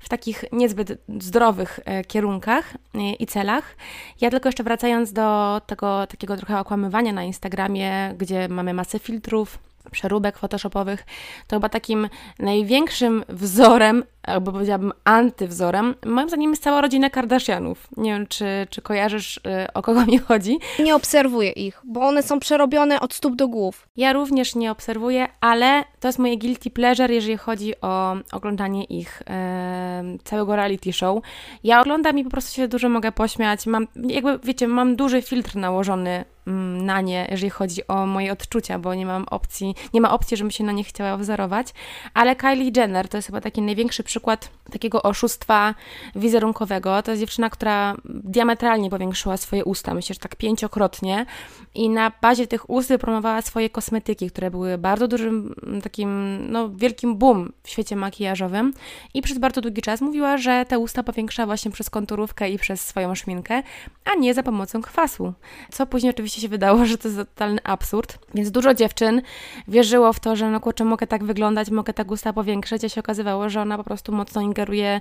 [0.00, 3.76] w takich niezbyt zdrowych e, kierunkach e, i celach.
[4.20, 9.58] Ja tylko jeszcze wracając do tego takiego trochę okłamywania na Instagramie, gdzie mamy masę filtrów,
[9.90, 11.06] przeróbek photoshopowych,
[11.46, 17.88] to chyba takim największym wzorem albo powiedziałabym antywzorem, moim zdaniem jest cała rodzina Kardashianów.
[17.96, 19.40] Nie wiem, czy, czy kojarzysz, y,
[19.74, 20.58] o kogo mi chodzi.
[20.78, 23.88] Nie obserwuję ich, bo one są przerobione od stóp do głów.
[23.96, 29.22] Ja również nie obserwuję, ale to jest moje guilty pleasure, jeżeli chodzi o oglądanie ich
[29.26, 31.22] e, całego reality show.
[31.64, 33.66] Ja oglądam i po prostu się dużo mogę pośmiać.
[33.66, 38.94] Mam, jakby, wiecie, mam duży filtr nałożony na nie, jeżeli chodzi o moje odczucia, bo
[38.94, 41.68] nie mam opcji, nie ma opcji, żebym się na nie chciała wzorować,
[42.14, 45.74] ale Kylie Jenner to jest chyba taki największy przykład takiego oszustwa
[46.16, 47.02] wizerunkowego.
[47.02, 51.26] To jest dziewczyna, która diametralnie powiększyła swoje usta, myślę, że tak pięciokrotnie
[51.74, 57.16] i na bazie tych ust wypromowała swoje kosmetyki, które były bardzo dużym takim, no wielkim
[57.16, 58.74] boom w świecie makijażowym
[59.14, 62.80] i przez bardzo długi czas mówiła, że te usta powiększa właśnie przez konturówkę i przez
[62.86, 63.62] swoją szminkę,
[64.04, 65.32] a nie za pomocą kwasu.
[65.72, 69.22] Co później oczywiście się wydało, że to jest totalny absurd, więc dużo dziewczyn
[69.68, 73.00] wierzyło w to, że no kurczę, mogę tak wyglądać, mogę tak usta powiększyć, a się
[73.00, 75.00] okazywało, że ona po prostu mocno ingeruje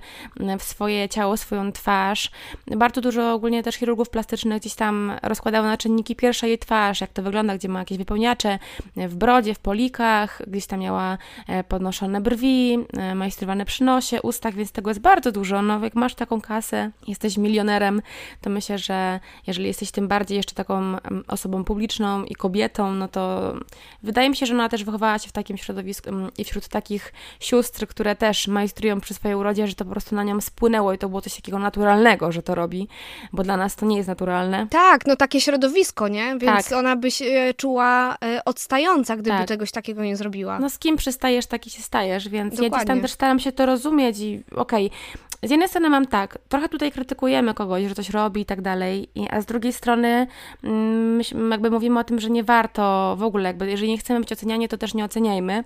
[0.60, 2.32] w swoje ciało, swoją twarz.
[2.67, 7.13] Bardzo dużo ogólnie też chirurgów plastycznych gdzieś tam rozkładało na czynniki pierwsze jej twarz, jak
[7.13, 8.60] to wygląda, gdzie ma jakieś wypełniacze
[8.96, 11.17] w brodzie, w polikach, gdzieś tam miała
[11.48, 15.62] e, podnoszone brwi, e, majstrowane przy nosie, ustach, więc tego jest bardzo dużo.
[15.62, 18.02] No, jak masz taką kasę, jesteś milionerem,
[18.41, 23.54] to myślę, że jeżeli jesteś tym bardziej jeszcze taką osobą publiczną i kobietą, no to
[24.04, 27.14] wydaje mi się, że ona też wychowała się w takim środowisku mm, i wśród takich
[27.40, 30.98] sióstr, które też majstrują przy swojej urodzie, że to po prostu na nią spłynęło i
[30.98, 32.88] to było coś takiego naturalnego, że to robi,
[33.34, 34.68] bo dla nas to nie jest naturalne.
[34.70, 36.38] Tak, no takie środowisko, nie?
[36.38, 36.80] Więc tak.
[36.80, 39.48] ona by się czuła e, odstająca, gdyby tak.
[39.48, 40.60] czegoś takiego nie zrobiła.
[40.60, 42.66] No z kim przystajesz, taki się stajesz, więc Dokładnie.
[42.66, 45.00] ja gdzieś tam też staram się to rozumieć i okej, okay,
[45.44, 49.10] z jednej strony mam tak, trochę tutaj krytykujemy kogoś, że coś robi i tak dalej,
[49.30, 50.28] a z drugiej strony
[50.64, 51.12] mm,
[51.52, 54.67] jakby mówimy o tym, że nie warto w ogóle, jakby jeżeli nie chcemy być oceniani,
[54.67, 55.63] to też nie oceniajmy,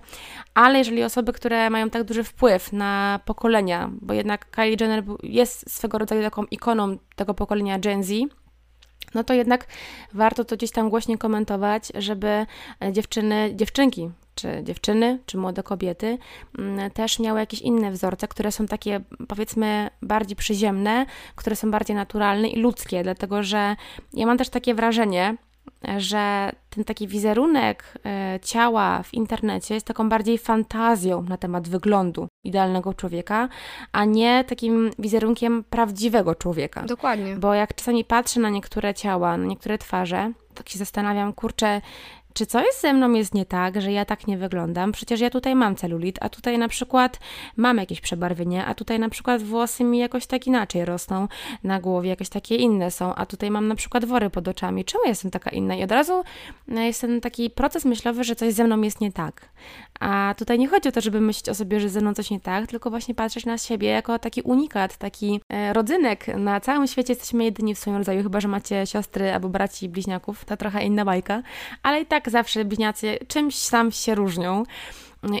[0.54, 5.70] ale jeżeli osoby, które mają tak duży wpływ na pokolenia, bo jednak Kylie Jenner jest
[5.70, 8.12] swego rodzaju taką ikoną tego pokolenia Gen Z,
[9.14, 9.66] no to jednak
[10.14, 12.46] warto to gdzieś tam głośniej komentować, żeby
[12.92, 16.18] dziewczyny, dziewczynki czy dziewczyny, czy młode kobiety
[16.58, 21.96] mm, też miały jakieś inne wzorce, które są takie powiedzmy bardziej przyziemne, które są bardziej
[21.96, 23.76] naturalne i ludzkie, dlatego że
[24.14, 25.36] ja mam też takie wrażenie,
[25.98, 32.28] że ten taki wizerunek e, ciała w internecie jest taką bardziej fantazją na temat wyglądu
[32.44, 33.48] idealnego człowieka,
[33.92, 36.82] a nie takim wizerunkiem prawdziwego człowieka.
[36.82, 37.36] Dokładnie.
[37.36, 41.80] Bo jak czasami patrzę na niektóre ciała, na niektóre twarze, tak się zastanawiam, kurczę,
[42.38, 44.92] czy co jest ze mną jest nie tak, że ja tak nie wyglądam?
[44.92, 47.20] Przecież ja tutaj mam celulit, a tutaj na przykład
[47.56, 51.28] mam jakieś przebarwienie, a tutaj na przykład włosy mi jakoś tak inaczej rosną
[51.64, 54.84] na głowie, jakieś takie inne są, a tutaj mam na przykład wory pod oczami.
[54.84, 55.74] Czemu jestem taka inna?
[55.74, 56.22] I od razu
[56.76, 59.48] e, jest ten taki proces myślowy, że coś ze mną jest nie tak.
[60.00, 62.40] A tutaj nie chodzi o to, żeby myśleć o sobie, że ze mną coś nie
[62.40, 66.26] tak, tylko właśnie patrzeć na siebie jako taki unikat, taki e, rodzynek.
[66.36, 70.44] Na całym świecie jesteśmy jedyni w swoim rodzaju, chyba że macie siostry albo braci bliźniaków,
[70.44, 71.42] to trochę inna bajka,
[71.82, 74.64] ale i tak zawsze bliźniacy czymś tam się różnią.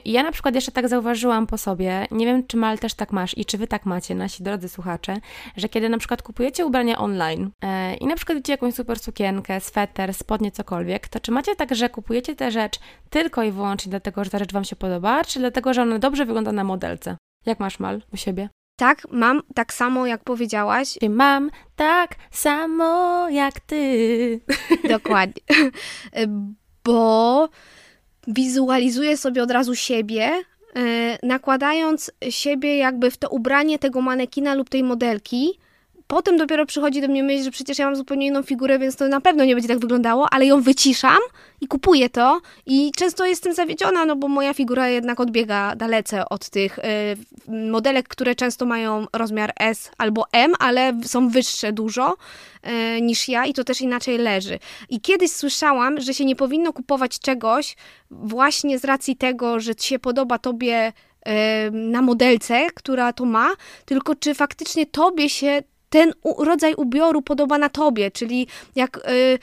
[0.04, 3.38] Ja na przykład jeszcze tak zauważyłam po sobie, nie wiem czy Mal też tak masz
[3.38, 5.16] i czy wy tak macie, nasi drodzy słuchacze,
[5.56, 9.60] że kiedy na przykład kupujecie ubrania online e, i na przykład widzicie jakąś super sukienkę,
[9.60, 12.78] sweter, spodnie, cokolwiek, to czy macie tak, że kupujecie tę rzecz
[13.10, 16.24] tylko i wyłącznie dlatego, że ta rzecz wam się podoba, czy dlatego, że ona dobrze
[16.24, 17.16] wygląda na modelce?
[17.46, 18.48] Jak masz Mal u siebie?
[18.78, 20.98] Tak, mam tak samo, jak powiedziałaś.
[21.10, 24.40] Mam tak samo jak ty.
[24.94, 25.42] Dokładnie.
[26.88, 27.48] Bo
[28.26, 30.30] wizualizuję sobie od razu siebie
[31.22, 35.58] nakładając siebie jakby w to ubranie tego manekina lub tej modelki,
[36.08, 39.08] Potem dopiero przychodzi do mnie myśl, że przecież ja mam zupełnie inną figurę, więc to
[39.08, 41.18] na pewno nie będzie tak wyglądało, ale ją wyciszam
[41.60, 46.48] i kupuję to i często jestem zawiedziona, no bo moja figura jednak odbiega dalece od
[46.50, 46.82] tych y,
[47.70, 52.16] modelek, które często mają rozmiar S albo M, ale są wyższe dużo
[52.96, 54.58] y, niż ja i to też inaczej leży.
[54.88, 57.76] I kiedyś słyszałam, że się nie powinno kupować czegoś
[58.10, 61.30] właśnie z racji tego, że się podoba tobie y,
[61.70, 63.48] na modelce, która to ma,
[63.84, 68.46] tylko czy faktycznie tobie się ten rodzaj ubioru podoba na tobie, czyli
[68.76, 69.38] jak y,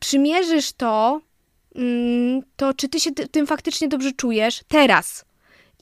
[0.00, 1.20] przymierzysz to,
[1.76, 1.80] y,
[2.56, 5.24] to czy ty się tym faktycznie dobrze czujesz teraz.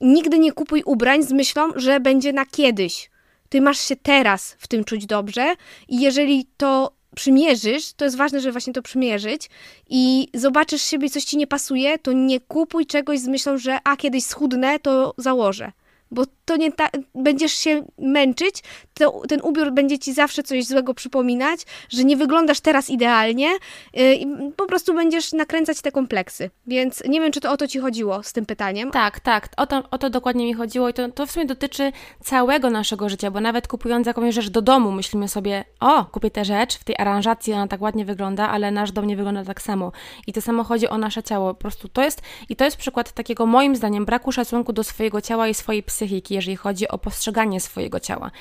[0.01, 3.09] Nigdy nie kupuj ubrań z myślą, że będzie na kiedyś.
[3.49, 5.55] Ty masz się teraz w tym czuć dobrze
[5.87, 9.49] i jeżeli to przymierzysz, to jest ważne, żeby właśnie to przymierzyć
[9.89, 13.97] i zobaczysz siebie, coś ci nie pasuje, to nie kupuj czegoś z myślą, że a
[13.97, 15.71] kiedyś schudnę, to założę
[16.11, 20.93] bo to nie ta, będziesz się męczyć, to, ten ubiór będzie ci zawsze coś złego
[20.93, 23.49] przypominać, że nie wyglądasz teraz idealnie
[23.93, 26.49] yy, i po prostu będziesz nakręcać te kompleksy.
[26.67, 28.91] Więc nie wiem, czy to o to ci chodziło z tym pytaniem.
[28.91, 31.91] Tak, tak, o to, o to dokładnie mi chodziło i to, to w sumie dotyczy
[32.23, 36.45] całego naszego życia, bo nawet kupując jakąś rzecz do domu, myślimy sobie, o, kupię tę
[36.45, 39.91] rzecz, w tej aranżacji ona tak ładnie wygląda, ale nasz dom nie wygląda tak samo.
[40.27, 41.53] I to samo chodzi o nasze ciało.
[41.53, 45.21] Po prostu to jest, i to jest przykład takiego moim zdaniem braku szacunku do swojego
[45.21, 45.96] ciała i swojej psychiki,
[46.29, 48.31] jeżeli chodzi o postrzeganie swojego ciała.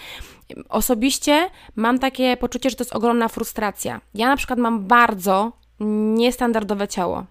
[0.69, 4.01] Osobiście mam takie poczucie, że to jest ogromna frustracja.
[4.15, 5.53] Ja na przykład mam bardzo
[6.15, 7.25] niestandardowe ciało.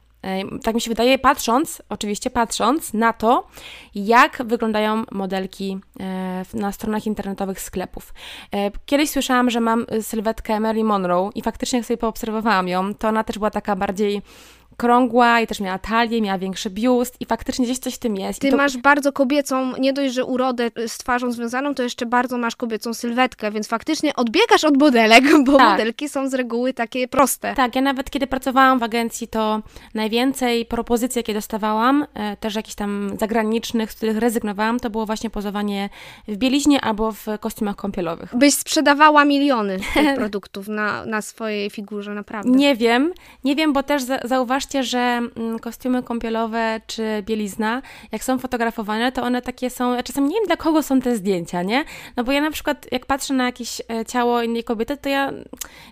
[0.64, 3.48] Tak mi się wydaje, patrząc, oczywiście patrząc na to,
[3.96, 8.14] jak wyglądają modelki e, na stronach internetowych sklepów.
[8.52, 13.08] E, kiedyś słyszałam, że mam sylwetkę Mary Monroe i faktycznie jak sobie poobserwowałam ją, to
[13.08, 14.22] ona też była taka bardziej
[14.78, 18.40] krągła i też miała talię, miała większy biust i faktycznie gdzieś coś w tym jest.
[18.40, 18.58] Ty to...
[18.58, 22.94] masz bardzo kobiecą, nie dość, że urodę z twarzą związaną, to jeszcze bardzo masz kobiecą
[22.94, 25.70] sylwetkę, więc faktycznie odbiegasz od modelek, bo tak.
[25.70, 27.56] modelki są z reguły takie proste.
[27.56, 29.62] Tak, ja nawet kiedy pracowałam w agencji, to
[29.94, 35.30] najwięcej propozycji, jakie dostawałam, e, też jakichś tam zagranicznych, z których rezygnowałam, to było właśnie
[35.30, 35.90] pozowanie
[36.28, 38.36] w bieliźnie albo w kostiumach kąpielowych.
[38.36, 42.50] Byś sprzedawała miliony tych produktów na, na swojej figurze, naprawdę.
[42.50, 48.23] Nie wiem, nie wiem, bo też zauważ zauważcie, że mm, kostiumy kąpielowe czy bielizna, jak
[48.23, 51.63] są fotografowane, to one takie są, ja czasem nie wiem dla kogo są te zdjęcia,
[51.63, 51.86] nie?
[52.17, 55.32] No bo ja na przykład jak patrzę na jakieś e, ciało innej kobiety, to ja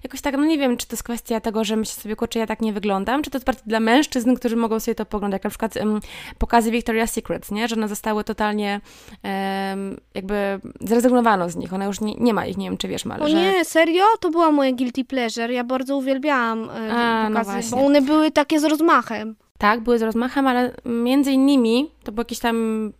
[0.03, 2.47] jakoś tak, no nie wiem, czy to jest kwestia tego, że myślę sobie, kurczę, ja
[2.47, 5.43] tak nie wyglądam, czy to jest bardziej dla mężczyzn, którzy mogą sobie to poglądać, jak
[5.43, 5.99] na przykład um,
[6.37, 7.67] pokazy Victoria's Secret, nie?
[7.67, 8.81] Że one zostały totalnie
[9.23, 13.05] um, jakby zrezygnowano z nich, one już nie, nie ma ich, nie wiem, czy wiesz,
[13.05, 13.35] Mal, O że...
[13.35, 14.03] nie, serio?
[14.19, 18.01] To była moja guilty pleasure, ja bardzo uwielbiałam e, A, no pokazy, no bo one
[18.01, 19.35] były takie z rozmachem.
[19.63, 22.93] Tak, były z rozmachem, ale między innymi to była jakaś tam mm,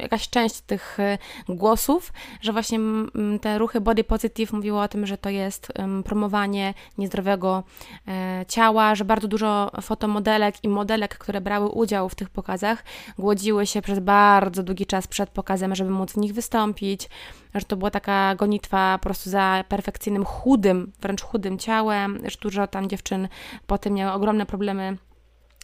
[0.00, 5.06] jakaś część tych y, głosów, że właśnie mm, te ruchy body positive mówiło o tym,
[5.06, 5.72] że to jest
[6.04, 7.62] promowanie niezdrowego
[8.08, 12.84] e, ciała, że bardzo dużo fotomodelek i modelek, które brały udział w tych pokazach,
[13.18, 17.08] głodziły się przez bardzo długi czas przed pokazem, żeby móc w nich wystąpić,
[17.54, 22.66] że to była taka gonitwa po prostu za perfekcyjnym, chudym, wręcz chudym ciałem, że dużo
[22.66, 23.28] tam dziewczyn
[23.66, 24.96] potem miały ogromne problemy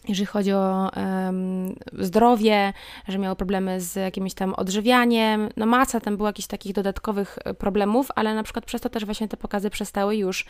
[0.07, 2.73] jeżeli chodzi o um, zdrowie,
[3.07, 7.53] że miały problemy z jakimś tam odżywianiem, no masa tam było jakichś takich dodatkowych e,
[7.53, 10.45] problemów, ale na przykład przez to też właśnie te pokazy przestały już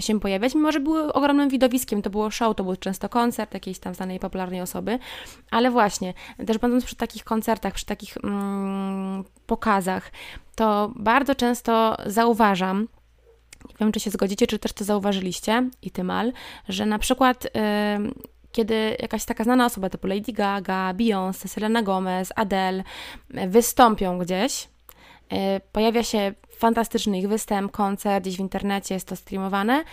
[0.00, 3.78] się pojawiać, mimo że były ogromnym widowiskiem, to było show, to był często koncert jakiejś
[3.78, 4.98] tam znanej, popularnej osoby,
[5.50, 6.14] ale właśnie,
[6.46, 10.10] też będąc przy takich koncertach, przy takich mm, pokazach,
[10.54, 12.88] to bardzo często zauważam,
[13.68, 16.32] nie wiem, czy się zgodzicie, czy też to zauważyliście, i ty mal,
[16.68, 17.44] że na przykład...
[17.44, 18.12] Yy,
[18.58, 22.84] kiedy jakaś taka znana osoba typu Lady Gaga, Beyoncé, Selena Gomez, Adele
[23.30, 24.68] wystąpią gdzieś,
[25.28, 29.84] e, pojawia się fantastyczny ich występ, koncert, gdzieś w internecie jest to streamowane,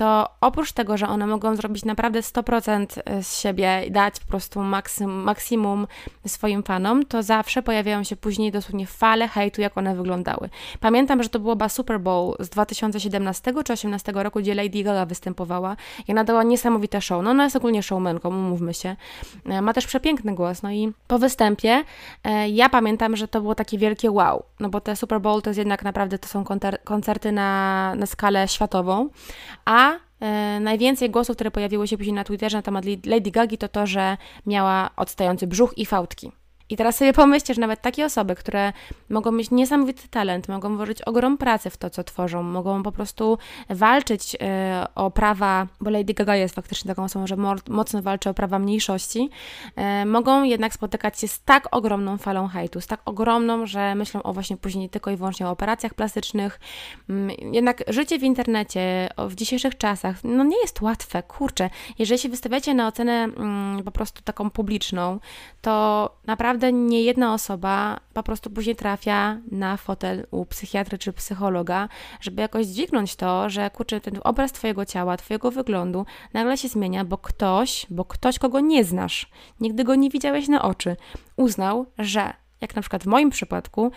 [0.00, 4.26] to oprócz tego, że one mogą zrobić naprawdę 100% e, z siebie i dać po
[4.26, 5.86] prostu maksym, maksimum
[6.26, 10.48] swoim fanom, to zawsze pojawiają się później dosłownie fale hejtu, jak one wyglądały.
[10.80, 15.76] Pamiętam, że to chyba Super Bowl z 2017 czy 2018 roku, gdzie Lady Gaga występowała
[16.08, 17.24] i nadała niesamowite show.
[17.24, 18.96] No ona jest ogólnie showmanką, umówmy się.
[19.44, 21.84] E, ma też przepiękny głos, no i po występie
[22.24, 25.50] e, ja pamiętam, że to było takie wielkie wow, no bo te Super Bowl to
[25.50, 26.44] jest jednak naprawdę, to są
[26.84, 29.08] koncerty na, na skalę światową,
[29.64, 29.89] a
[30.20, 33.86] E, najwięcej głosów, które pojawiły się później na Twitterze na temat Lady Gagi, to to,
[33.86, 36.32] że miała odstający brzuch i fałdki.
[36.70, 38.72] I teraz sobie pomyślcie, że nawet takie osoby, które
[39.08, 43.38] mogą mieć niesamowity talent, mogą włożyć ogrom pracy w to, co tworzą, mogą po prostu
[43.68, 47.36] walczyć e, o prawa, bo Lady Gaga jest faktycznie taką osobą, że
[47.68, 49.30] mocno walczy o prawa mniejszości,
[49.76, 54.22] e, mogą jednak spotykać się z tak ogromną falą hejtu, z tak ogromną, że myślą
[54.22, 56.60] o właśnie później tylko i wyłącznie o operacjach plastycznych.
[57.08, 61.70] Mm, jednak życie w internecie w dzisiejszych czasach, no nie jest łatwe, kurczę.
[61.98, 65.18] Jeżeli się wystawiacie na ocenę mm, po prostu taką publiczną,
[65.60, 71.88] to naprawdę nie jedna osoba po prostu później trafia na fotel u psychiatry czy psychologa,
[72.20, 77.04] żeby jakoś dźwignąć to, że kurczę, ten obraz Twojego ciała, Twojego wyglądu nagle się zmienia,
[77.04, 79.30] bo ktoś, bo ktoś, kogo nie znasz,
[79.60, 80.96] nigdy go nie widziałeś na oczy,
[81.36, 83.92] uznał, że jak na przykład w moim przypadku,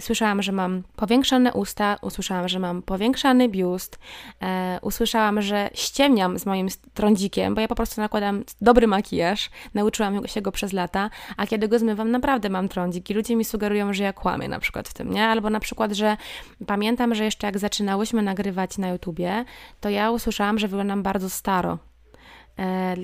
[0.00, 3.98] Słyszałam, że mam powiększone usta, usłyszałam, że mam powiększany biust,
[4.42, 10.28] e, usłyszałam, że ściemniam z moim trądzikiem, bo ja po prostu nakładam dobry makijaż, nauczyłam
[10.28, 13.92] się go przez lata, a kiedy go zmywam, naprawdę mam trądzik i ludzie mi sugerują,
[13.92, 15.26] że ja kłamię na przykład w tym, nie?
[15.26, 16.16] Albo na przykład, że
[16.66, 19.44] pamiętam, że jeszcze jak zaczynałyśmy nagrywać na YouTubie,
[19.80, 21.78] to ja usłyszałam, że wyglądam bardzo staro,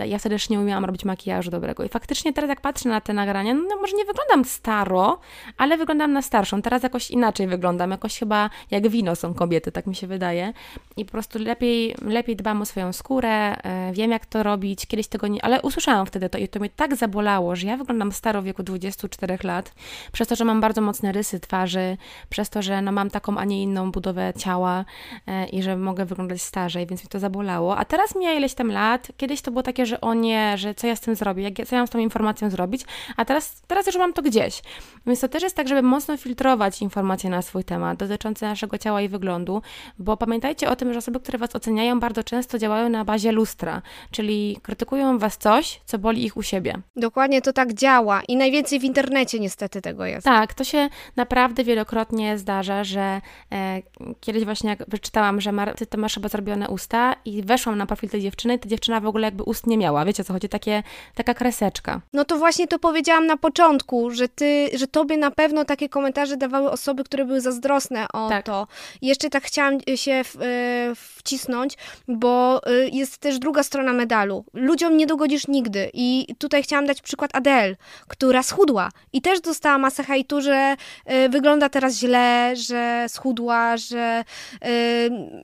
[0.07, 1.85] ja wtedy nie umiałam robić makijażu dobrego.
[1.85, 5.21] I faktycznie teraz jak patrzę na te nagrania, no może nie wyglądam staro,
[5.57, 6.63] ale wyglądam na starszą.
[6.63, 10.53] Teraz jakoś inaczej wyglądam, jakoś chyba jak wino są kobiety, tak mi się wydaje.
[10.97, 14.87] I po prostu lepiej, lepiej dbam o swoją skórę, e, wiem jak to robić.
[14.87, 15.45] Kiedyś tego nie...
[15.45, 18.63] Ale usłyszałam wtedy to i to mnie tak zabolało, że ja wyglądam staro w wieku
[18.63, 19.75] 24 lat,
[20.13, 21.97] przez to, że mam bardzo mocne rysy twarzy,
[22.29, 24.85] przez to, że no mam taką, a nie inną budowę ciała
[25.27, 27.77] e, i że mogę wyglądać starzej, więc mi to zabolało.
[27.77, 30.87] A teraz mija ileś tam lat, kiedyś to było takie, że o nie, że co
[30.87, 32.83] ja z tym zrobię, co ja mam z tą informacją zrobić,
[33.17, 34.63] a teraz, teraz już mam to gdzieś.
[35.07, 39.03] Więc to też jest tak, żeby mocno filtrować informacje na swój temat dotyczące naszego ciała
[39.03, 39.63] i wyglądu,
[39.99, 43.83] bo pamiętajcie o tym, że osoby, które Was oceniają, bardzo często działają na bazie lustra,
[44.11, 46.75] czyli krytykują Was coś, co boli ich u siebie.
[46.97, 50.25] Dokładnie to tak działa i najwięcej w internecie niestety tego jest.
[50.25, 53.21] Tak, to się naprawdę wielokrotnie zdarza, że
[53.53, 53.83] e,
[54.21, 57.87] kiedyś właśnie jak wyczytałam, że Mar- ty, ty masz chyba zrobione usta i weszłam na
[57.87, 60.05] profil tej dziewczyny, ta dziewczyna w ogóle jakby ust nie miała.
[60.05, 60.49] Wiecie co chodzi?
[60.49, 60.83] Takie,
[61.15, 62.01] taka kreseczka.
[62.13, 66.37] No to właśnie to powiedziałam na początku, że ty, że tobie na pewno takie komentarze
[66.37, 68.47] dawały osoby, które były zazdrosne o tak.
[68.47, 68.67] to.
[69.03, 71.75] Jeszcze tak chciałam się w, y, wcisnąć,
[72.09, 74.45] bo y, jest też druga strona medalu.
[74.55, 75.91] Ludziom nie dogodzisz nigdy.
[75.95, 77.77] I tutaj chciałam dać przykład Adele,
[78.09, 80.77] która schudła i też dostała masę hejtu, że
[81.11, 84.25] y, wygląda teraz źle, że schudła, że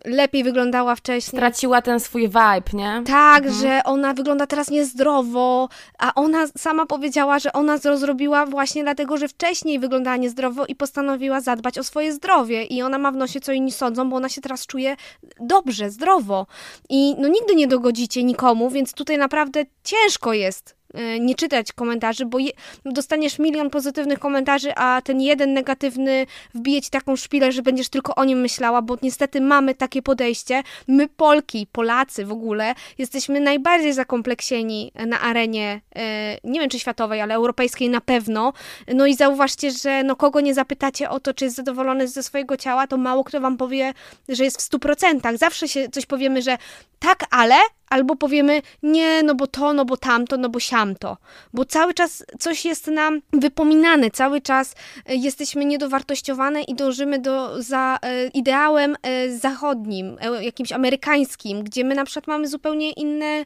[0.05, 1.39] lepiej wyglądała wcześniej.
[1.39, 3.03] Straciła ten swój vibe, nie?
[3.07, 3.62] Tak, mhm.
[3.62, 5.68] że ona wygląda teraz niezdrowo,
[5.99, 10.75] a ona sama powiedziała, że ona to zrobiła właśnie dlatego, że wcześniej wyglądała niezdrowo i
[10.75, 12.64] postanowiła zadbać o swoje zdrowie.
[12.64, 14.97] I ona ma w nosie co inni sądzą, bo ona się teraz czuje
[15.41, 16.47] dobrze, zdrowo.
[16.89, 20.84] I no nigdy nie dogodzicie nikomu, więc tutaj naprawdę ciężko jest
[21.20, 22.51] nie czytać komentarzy, bo je,
[22.84, 28.14] dostaniesz milion pozytywnych komentarzy, a ten jeden negatywny wbije ci taką szpilę, że będziesz tylko
[28.14, 30.62] o nim myślała, bo niestety mamy takie podejście.
[30.88, 37.20] My, Polki, Polacy w ogóle, jesteśmy najbardziej zakompleksieni na arenie, e, nie wiem czy światowej,
[37.20, 38.53] ale europejskiej na pewno.
[38.95, 42.57] No i zauważcie, że no kogo nie zapytacie o to, czy jest zadowolony ze swojego
[42.57, 43.95] ciała, to mało kto wam powie,
[44.28, 45.36] że jest w 100%.
[45.36, 46.59] Zawsze się coś powiemy, że
[46.99, 47.57] tak, ale,
[47.95, 51.16] albo powiemy nie, no bo to, no bo tamto, no bo siamto.
[51.53, 54.74] Bo cały czas coś jest nam wypominane, cały czas
[55.07, 61.95] e, jesteśmy niedowartościowane i dążymy do, za e, ideałem e, zachodnim, jakimś amerykańskim, gdzie my
[61.95, 63.45] na przykład mamy zupełnie inny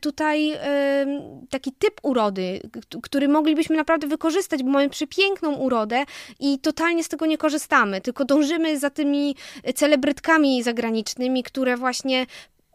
[0.00, 0.52] tutaj
[1.50, 2.60] taki typ urody,
[3.02, 6.04] który moglibyśmy naprawdę wykorzystać, bo mamy przepiękną urodę
[6.40, 9.36] i totalnie z tego nie korzystamy, tylko dążymy za tymi
[9.74, 12.26] celebrytkami zagranicznymi, które właśnie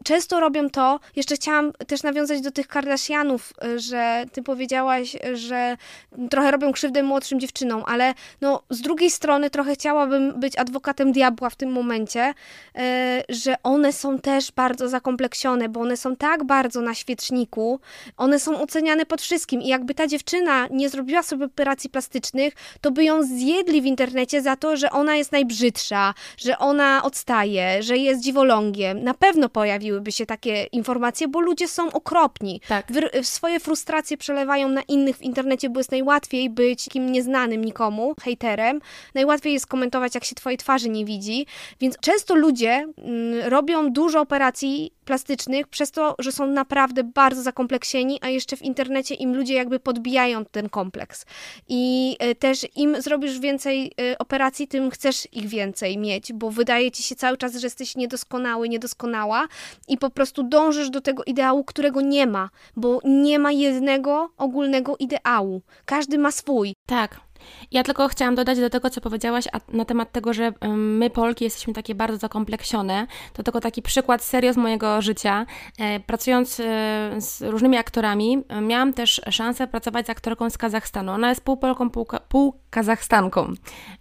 [0.04, 5.76] często robią to, jeszcze chciałam też nawiązać do tych Kardashianów, y, że ty powiedziałaś, że
[6.30, 11.50] trochę robią krzywdę młodszym dziewczynom, ale no z drugiej strony trochę chciałabym być adwokatem diabła
[11.50, 12.80] w tym momencie, y,
[13.28, 17.80] że one są też bardzo zakompleksione, bo one są tak bardzo na świeczniku,
[18.16, 22.90] one są oceniane pod wszystkim i jakby ta dziewczyna nie zrobiła sobie operacji plastycznych, to
[22.90, 27.96] by ją zjedli w internecie za to, że ona jest najbrzydsza, że ona odstaje, że
[27.96, 29.04] jest dziwolągiem.
[29.04, 32.60] Na pewno pojawiły pojawiłyby się takie informacje, bo ludzie są okropni.
[32.68, 32.86] Tak.
[33.22, 38.14] W, swoje frustracje przelewają na innych w internecie, bo jest najłatwiej być kim nieznanym nikomu,
[38.22, 38.80] hejterem.
[39.14, 41.46] Najłatwiej jest komentować, jak się twojej twarzy nie widzi.
[41.80, 48.18] Więc często ludzie mm, robią dużo operacji plastycznych przez to, że są naprawdę bardzo zakompleksieni,
[48.22, 51.26] a jeszcze w internecie im ludzie jakby podbijają ten kompleks.
[51.68, 56.90] I e, też im zrobisz więcej e, operacji, tym chcesz ich więcej mieć, bo wydaje
[56.90, 59.46] ci się cały czas, że jesteś niedoskonały, niedoskonała
[59.88, 64.96] i po prostu dążysz do tego ideału, którego nie ma, bo nie ma jednego ogólnego
[64.98, 65.62] ideału.
[65.84, 66.74] Każdy ma swój.
[66.86, 67.23] Tak.
[67.70, 71.74] Ja tylko chciałam dodać do tego, co powiedziałaś na temat tego, że my, Polki, jesteśmy
[71.74, 73.06] takie bardzo zakompleksione.
[73.32, 75.46] To tylko taki przykład serio z mojego życia.
[75.78, 76.64] E, pracując e,
[77.18, 81.12] z różnymi aktorami, e, miałam też szansę pracować z aktorką z Kazachstanu.
[81.12, 83.52] Ona jest pół Polką, pół, pół Kazachstanką.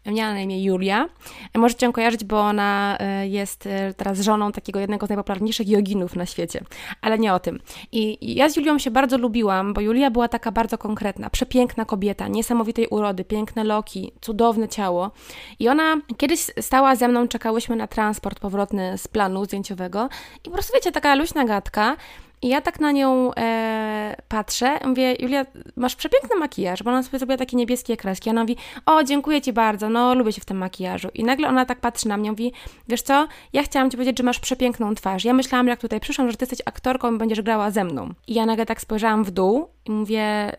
[0.05, 1.09] Miała na imię Julia.
[1.55, 6.63] Możecie ją kojarzyć, bo ona jest teraz żoną takiego jednego z najpopularniejszych joginów na świecie.
[7.01, 7.59] Ale nie o tym.
[7.91, 12.27] I ja z Julią się bardzo lubiłam, bo Julia była taka bardzo konkretna, przepiękna kobieta,
[12.27, 15.11] niesamowitej urody, piękne loki, cudowne ciało.
[15.59, 20.09] I ona kiedyś stała ze mną, czekałyśmy na transport powrotny z planu zdjęciowego
[20.43, 21.95] i po prostu wiecie, taka luźna gadka.
[22.43, 27.19] I ja tak na nią e, patrzę, mówię, Julia, masz przepiękny makijaż, bo ona sobie
[27.19, 28.29] zrobiła takie niebieskie kreski.
[28.29, 31.09] Ona mówi, o, dziękuję Ci bardzo, no, lubię się w tym makijażu.
[31.13, 32.53] I nagle ona tak patrzy na mnie, mówi,
[32.87, 35.25] wiesz co, ja chciałam Ci powiedzieć, że masz przepiękną twarz.
[35.25, 38.09] Ja myślałam, jak tutaj przyszłam, że Ty jesteś aktorką i będziesz grała ze mną.
[38.27, 40.51] I ja nagle tak spojrzałam w dół i mówię,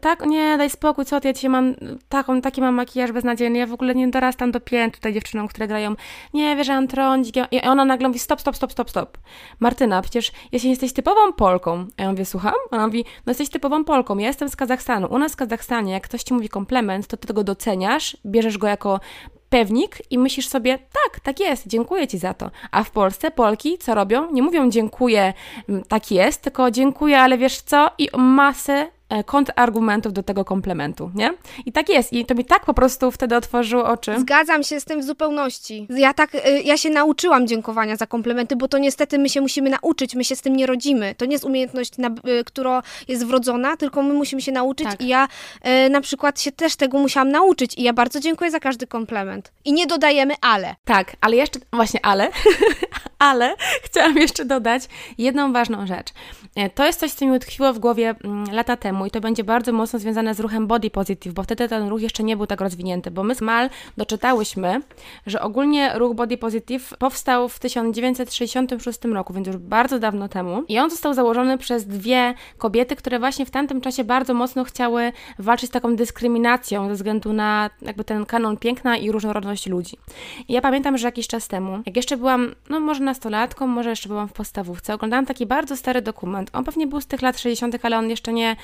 [0.00, 1.74] tak, nie, daj spokój, co ty, ja dzisiaj mam
[2.08, 5.68] taką, taki mam makijaż beznadziejny, ja w ogóle nie dorastam do pięt tutaj dziewczynom, które
[5.68, 5.94] grają,
[6.34, 9.18] nie, wiesz, że trądzik, i ona nagle mówi, stop, stop, stop, stop, stop.
[9.60, 12.54] Martyna, przecież jeśli jesteś typową Polką, a ja mówię, słucham?
[12.70, 16.04] Ona mówi, no jesteś typową Polką, ja jestem z Kazachstanu, u nas w Kazachstanie, jak
[16.04, 19.00] ktoś ci mówi komplement, to ty tego doceniasz, bierzesz go jako
[19.50, 22.50] pewnik i myślisz sobie, tak, tak jest, dziękuję Ci za to.
[22.70, 24.32] A w Polsce Polki co robią?
[24.32, 25.32] Nie mówią dziękuję,
[25.88, 27.90] tak jest, tylko dziękuję, ale wiesz co?
[27.98, 28.95] I masę E,
[29.26, 31.34] kontrargumentów do tego komplementu, nie?
[31.66, 32.12] I tak jest.
[32.12, 34.20] I to mi tak po prostu wtedy otworzyło oczy.
[34.20, 35.86] Zgadzam się z tym w zupełności.
[35.90, 39.70] Ja tak, y, ja się nauczyłam dziękowania za komplementy, bo to niestety my się musimy
[39.70, 41.14] nauczyć, my się z tym nie rodzimy.
[41.14, 45.00] To nie jest umiejętność, y, która jest wrodzona, tylko my musimy się nauczyć tak.
[45.00, 45.28] i ja
[45.90, 49.52] na przykład się też tego musiałam nauczyć i ja bardzo dziękuję za każdy komplement.
[49.64, 50.74] I nie dodajemy ale.
[50.84, 52.30] Tak, ale jeszcze, właśnie ale,
[53.18, 53.56] ale
[53.86, 54.88] chciałam jeszcze dodać
[55.18, 56.08] jedną ważną rzecz.
[56.56, 59.44] E, to jest coś, co mi utkwiło w głowie mm, lata temu i to będzie
[59.44, 62.60] bardzo mocno związane z ruchem body positive, bo wtedy ten ruch jeszcze nie był tak
[62.60, 64.80] rozwinięty, bo my z Mal doczytałyśmy,
[65.26, 70.78] że ogólnie ruch body positive powstał w 1966 roku, więc już bardzo dawno temu i
[70.78, 75.70] on został założony przez dwie kobiety, które właśnie w tamtym czasie bardzo mocno chciały walczyć
[75.70, 79.96] z taką dyskryminacją ze względu na jakby ten kanon piękna i różnorodność ludzi.
[80.48, 84.08] I ja pamiętam, że jakiś czas temu, jak jeszcze byłam, no może nastolatką, może jeszcze
[84.08, 86.50] byłam w podstawówce, oglądałam taki bardzo stary dokument.
[86.52, 88.56] On pewnie był z tych lat 60., ale on jeszcze nie,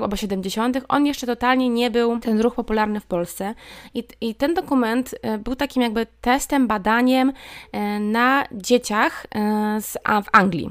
[0.00, 3.54] albo 70., on jeszcze totalnie nie był ten ruch popularny w Polsce.
[3.94, 7.32] I, I ten dokument e, był takim jakby testem, badaniem
[7.72, 9.92] e, na dzieciach e, z,
[10.24, 10.70] w Anglii.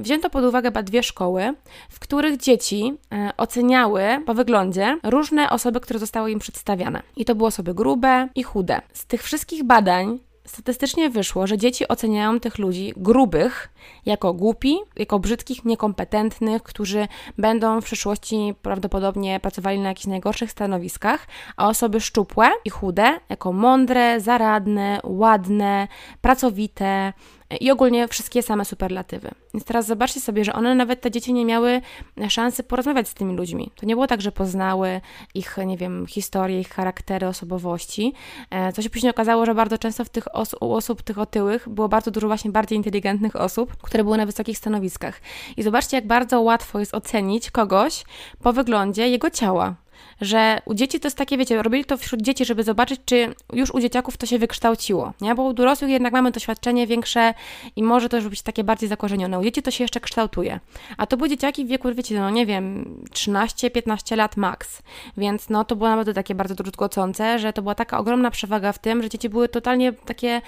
[0.00, 1.54] Wzięto pod uwagę dwie szkoły,
[1.88, 2.94] w których dzieci
[3.36, 7.02] oceniały po wyglądzie różne osoby, które zostały im przedstawiane.
[7.16, 8.80] I to były osoby grube i chude.
[8.92, 13.68] Z tych wszystkich badań statystycznie wyszło, że dzieci oceniają tych ludzi grubych
[14.06, 21.26] jako głupi, jako brzydkich, niekompetentnych, którzy będą w przyszłości prawdopodobnie pracowali na jakichś najgorszych stanowiskach,
[21.56, 25.88] a osoby szczupłe i chude jako mądre, zaradne, ładne,
[26.20, 27.12] pracowite,
[27.60, 29.30] i ogólnie wszystkie same superlatywy.
[29.54, 31.80] Więc teraz zobaczcie sobie, że one nawet te dzieci nie miały
[32.28, 33.70] szansy porozmawiać z tymi ludźmi.
[33.76, 35.00] To nie było tak, że poznały
[35.34, 38.12] ich, nie wiem, historię, ich charaktery, osobowości.
[38.50, 41.68] E, co się później okazało, że bardzo często w tych os u osób tych otyłych
[41.68, 45.20] było bardzo dużo właśnie bardziej inteligentnych osób, które były na wysokich stanowiskach.
[45.56, 48.04] I zobaczcie, jak bardzo łatwo jest ocenić kogoś
[48.42, 49.81] po wyglądzie jego ciała
[50.20, 53.74] że u dzieci to jest takie, wiecie, robili to wśród dzieci, żeby zobaczyć, czy już
[53.74, 55.34] u dzieciaków to się wykształciło, nie?
[55.34, 57.34] Bo u dorosłych jednak mamy doświadczenie większe
[57.76, 59.38] i może to już być takie bardziej zakorzenione.
[59.38, 60.60] U dzieci to się jeszcze kształtuje.
[60.96, 64.82] A to były dzieciaki w wieku, wiecie, no nie wiem, 13-15 lat max.
[65.16, 68.78] Więc no to było naprawdę takie bardzo druzgocące, że to była taka ogromna przewaga w
[68.78, 70.40] tym, że dzieci były totalnie takie,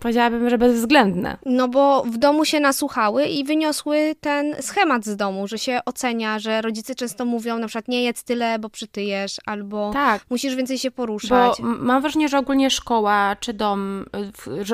[0.00, 1.36] powiedziałabym, że bezwzględne.
[1.46, 6.38] No bo w domu się nasłuchały i wyniosły ten schemat z domu, że się ocenia,
[6.38, 8.68] że rodzice często mówią na przykład nie jedz tyle, bo
[9.00, 10.22] przytyjesz, albo tak.
[10.30, 11.62] musisz więcej się poruszać.
[11.62, 14.04] Bo mam wrażenie, że ogólnie szkoła czy dom,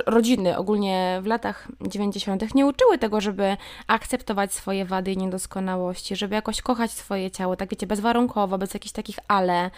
[0.07, 2.55] rodziny ogólnie w latach 90.
[2.55, 3.57] nie uczyły tego, żeby
[3.87, 8.93] akceptować swoje wady i niedoskonałości, żeby jakoś kochać swoje ciało, tak wiecie, bezwarunkowo, bez jakichś
[8.93, 9.71] takich ale,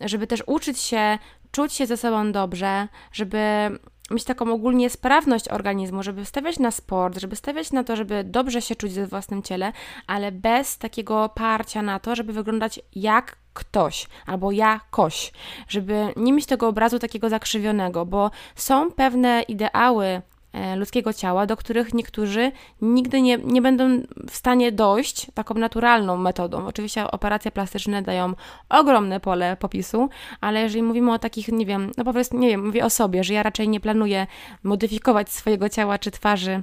[0.00, 1.18] żeby też uczyć się,
[1.50, 3.70] czuć się ze sobą dobrze, żeby
[4.10, 8.62] mieć taką ogólnie sprawność organizmu, żeby stawiać na sport, żeby stawiać na to, żeby dobrze
[8.62, 9.72] się czuć ze własnym ciele,
[10.06, 15.32] ale bez takiego parcia na to, żeby wyglądać jak ktoś albo jakoś,
[15.68, 21.56] żeby nie mieć tego obrazu takiego zakrzywionego, bo są pewne ideały e, ludzkiego ciała, do
[21.56, 22.52] których niektórzy
[22.82, 26.66] nigdy nie, nie będą w stanie dojść taką naturalną metodą.
[26.66, 28.32] Oczywiście operacje plastyczne dają
[28.68, 30.08] ogromne pole popisu,
[30.40, 33.24] ale jeżeli mówimy o takich, nie wiem, no po prostu, nie wiem, mówię o sobie,
[33.24, 34.26] że ja raczej nie planuję
[34.62, 36.62] modyfikować swojego ciała czy twarzy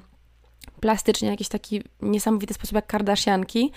[0.84, 3.72] plastycznie, jakiś taki niesamowity sposób jak Kardashianki,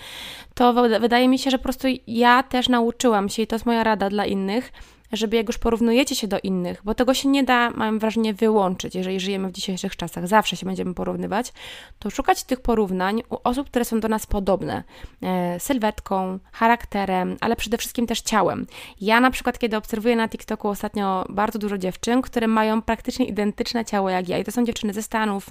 [0.53, 3.83] to wydaje mi się, że po prostu ja też nauczyłam się i to jest moja
[3.83, 4.71] rada dla innych,
[5.11, 8.95] żeby jak już porównujecie się do innych, bo tego się nie da, mam wrażenie, wyłączyć,
[8.95, 11.53] jeżeli żyjemy w dzisiejszych czasach, zawsze się będziemy porównywać,
[11.99, 14.83] to szukać tych porównań u osób, które są do nas podobne,
[15.21, 18.67] e, sylwetką, charakterem, ale przede wszystkim też ciałem.
[19.01, 23.85] Ja na przykład, kiedy obserwuję na TikToku ostatnio bardzo dużo dziewczyn, które mają praktycznie identyczne
[23.85, 25.49] ciało jak ja i to są dziewczyny ze Stanów,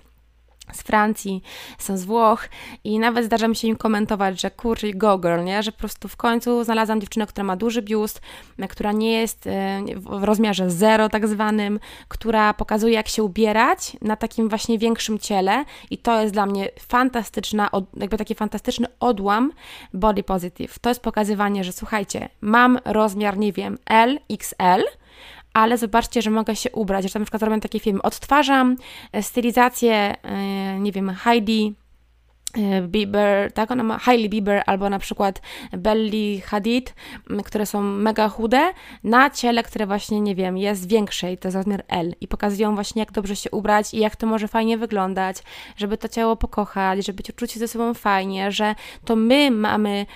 [0.72, 1.42] z Francji,
[1.78, 2.48] są z Włoch
[2.84, 5.62] i nawet zdarza mi się im komentować, że kurczę, go girl, nie?
[5.62, 8.20] że po prostu w końcu znalazłam dziewczynę, która ma duży biust,
[8.70, 14.16] która nie jest e, w rozmiarze zero tak zwanym, która pokazuje jak się ubierać na
[14.16, 19.52] takim właśnie większym ciele i to jest dla mnie fantastyczna, jakby taki fantastyczny odłam
[19.94, 20.78] body positive.
[20.78, 24.82] To jest pokazywanie, że słuchajcie, mam rozmiar, nie wiem, L, XL,
[25.57, 28.76] ale zobaczcie, że mogę się ubrać, że na przykład robię taki film, odtwarzam
[29.12, 31.74] e, stylizację, e, nie wiem, Heidi
[32.88, 35.42] Bieber, tak, ona ma Hailey Bieber albo na przykład
[35.72, 36.94] Belly Hadid,
[37.44, 38.72] które są mega chude,
[39.04, 42.74] na ciele, które właśnie, nie wiem, jest większe i to jest rozmiar L i pokazują
[42.74, 45.36] właśnie, jak dobrze się ubrać i jak to może fajnie wyglądać,
[45.76, 50.07] żeby to ciało pokochać, żeby czuć się ze sobą fajnie, że to my mamy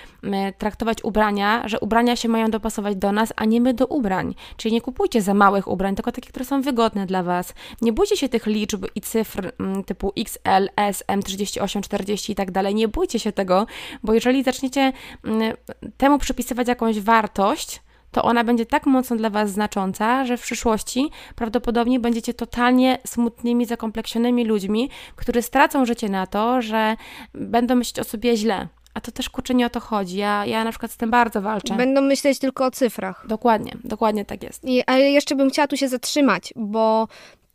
[0.57, 4.35] traktować ubrania, że ubrania się mają dopasować do nas, a nie my do ubrań.
[4.57, 7.53] Czyli nie kupujcie za małych ubrań, tylko takie, które są wygodne dla Was.
[7.81, 9.51] Nie bójcie się tych liczb i cyfr
[9.85, 12.75] typu XL, S, M, 38, 40 i tak dalej.
[12.75, 13.67] Nie bójcie się tego,
[14.03, 15.53] bo jeżeli zaczniecie mm,
[15.97, 21.09] temu przypisywać jakąś wartość, to ona będzie tak mocno dla Was znacząca, że w przyszłości
[21.35, 26.95] prawdopodobnie będziecie totalnie smutnymi, zakompleksionymi ludźmi, którzy stracą życie na to, że
[27.33, 28.67] będą myśleć o sobie źle.
[28.93, 30.17] A to też kurczę nie o to chodzi.
[30.17, 31.75] Ja, ja na przykład z tym bardzo walczę.
[31.75, 33.25] Będą myśleć tylko o cyfrach.
[33.27, 34.65] Dokładnie, dokładnie tak jest.
[34.65, 37.07] I, ale jeszcze bym chciała tu się zatrzymać, bo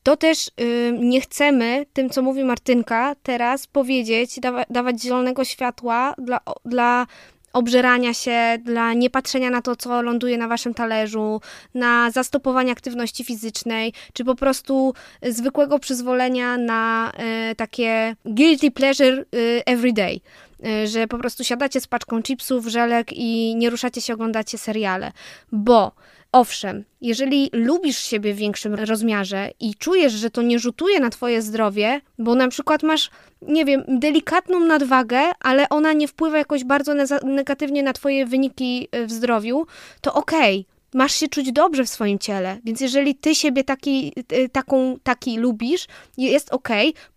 [0.06, 6.14] to też y, nie chcemy tym, co mówi Martynka, teraz powiedzieć, dawa, dawać zielonego światła
[6.18, 7.06] dla, dla
[7.52, 11.40] obżerania się, dla niepatrzenia na to, co ląduje na waszym talerzu,
[11.74, 17.12] na zastopowanie aktywności fizycznej, czy po prostu zwykłego przyzwolenia na
[17.50, 20.20] y, takie guilty pleasure y, every day
[20.66, 25.12] y, że po prostu siadacie z paczką chipsów, żelek i nie ruszacie się, oglądacie seriale.
[25.52, 25.92] Bo
[26.32, 31.42] Owszem, jeżeli lubisz siebie w większym rozmiarze i czujesz, że to nie rzutuje na twoje
[31.42, 33.10] zdrowie, bo na przykład masz,
[33.42, 39.06] nie wiem, delikatną nadwagę, ale ona nie wpływa jakoś bardzo negatywnie na twoje wyniki e,
[39.06, 39.66] w zdrowiu,
[40.00, 40.60] to okej.
[40.60, 42.58] Okay masz się czuć dobrze w swoim ciele.
[42.64, 45.86] Więc jeżeli ty siebie taki, e, taką, taki lubisz,
[46.18, 46.68] jest ok,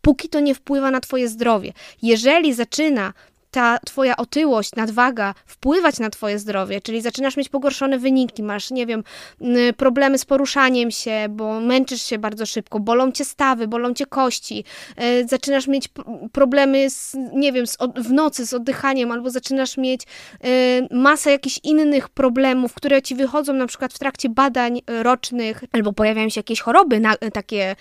[0.02, 1.74] póki to nie wpływa na twoje zdrowie.
[2.02, 3.14] Jeżeli zaczyna
[3.52, 8.86] ta twoja otyłość, nadwaga wpływać na twoje zdrowie, czyli zaczynasz mieć pogorszone wyniki, masz, nie
[8.86, 9.04] wiem,
[9.78, 14.64] problemy z poruszaniem się, bo męczysz się bardzo szybko, bolą cię stawy, bolą cię kości,
[14.96, 15.90] e, zaczynasz mieć
[16.32, 20.48] problemy z, nie wiem, z, w nocy z oddychaniem, albo zaczynasz mieć e,
[20.96, 25.94] masę jakichś innych problemów, które ci wychodzą na przykład w trakcie badań e, rocznych, albo
[25.94, 27.76] pojawiają się jakieś choroby na, takie,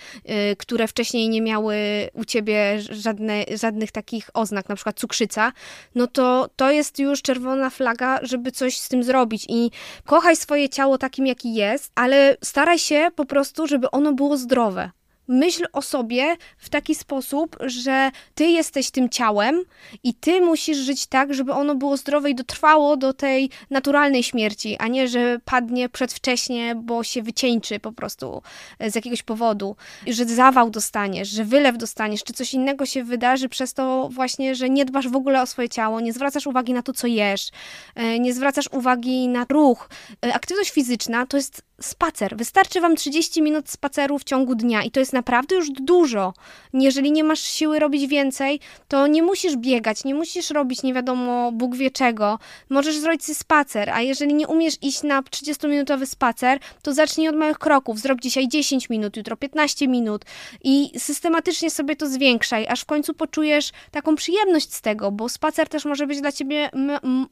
[0.57, 1.75] które wcześniej nie miały
[2.13, 5.51] u ciebie żadne, żadnych takich oznak, na przykład cukrzyca,
[5.95, 9.45] no to to jest już czerwona flaga, żeby coś z tym zrobić.
[9.49, 9.71] I
[10.05, 14.91] kochaj swoje ciało takim, jaki jest, ale staraj się po prostu, żeby ono było zdrowe
[15.29, 19.63] myśl o sobie w taki sposób, że ty jesteś tym ciałem
[20.03, 24.77] i ty musisz żyć tak, żeby ono było zdrowe i dotrwało do tej naturalnej śmierci,
[24.77, 28.41] a nie, że padnie przedwcześnie, bo się wycieńczy po prostu
[28.87, 29.75] z jakiegoś powodu,
[30.07, 34.69] że zawał dostaniesz, że wylew dostaniesz, czy coś innego się wydarzy przez to właśnie, że
[34.69, 37.49] nie dbasz w ogóle o swoje ciało, nie zwracasz uwagi na to, co jesz,
[37.95, 39.89] e, nie zwracasz uwagi na ruch.
[40.25, 42.37] E, aktywność fizyczna to jest spacer.
[42.37, 46.33] Wystarczy wam 30 minut spaceru w ciągu dnia i to jest naprawdę już dużo.
[46.73, 51.51] Jeżeli nie masz siły robić więcej, to nie musisz biegać, nie musisz robić nie wiadomo
[51.51, 52.39] Bóg wie czego.
[52.69, 57.35] Możesz zrobić sobie spacer, a jeżeli nie umiesz iść na 30-minutowy spacer, to zacznij od
[57.35, 57.99] małych kroków.
[57.99, 60.25] Zrób dzisiaj 10 minut, jutro 15 minut
[60.63, 65.69] i systematycznie sobie to zwiększaj, aż w końcu poczujesz taką przyjemność z tego, bo spacer
[65.69, 66.69] też może być dla ciebie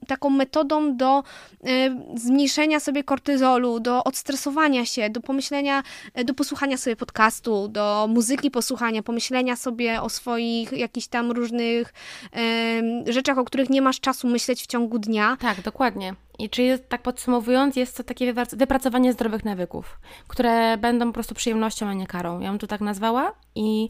[0.08, 1.24] taką metodą do
[1.64, 5.84] y, zmniejszenia sobie kortyzolu, do odstresowania stresowania się, do pomyślenia,
[6.14, 11.94] e, do posłuchania sobie podcastu, do muzyki posłuchania, pomyślenia sobie o swoich jakichś tam różnych
[13.08, 15.38] rzeczach, o których nie masz czasu myśleć w ciągu dnia.
[15.40, 16.16] Tak, dokładnie.
[16.40, 21.88] I czyli tak podsumowując, jest to takie wypracowanie zdrowych nawyków, które będą po prostu przyjemnością,
[21.88, 22.40] a nie karą.
[22.40, 23.90] Ja bym to tak nazwała i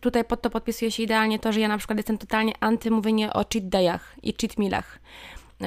[0.00, 3.32] tutaj pod to podpisuje się idealnie to, że ja na przykład jestem totalnie anty mówienie
[3.32, 4.98] o cheat dayach i cheat mealach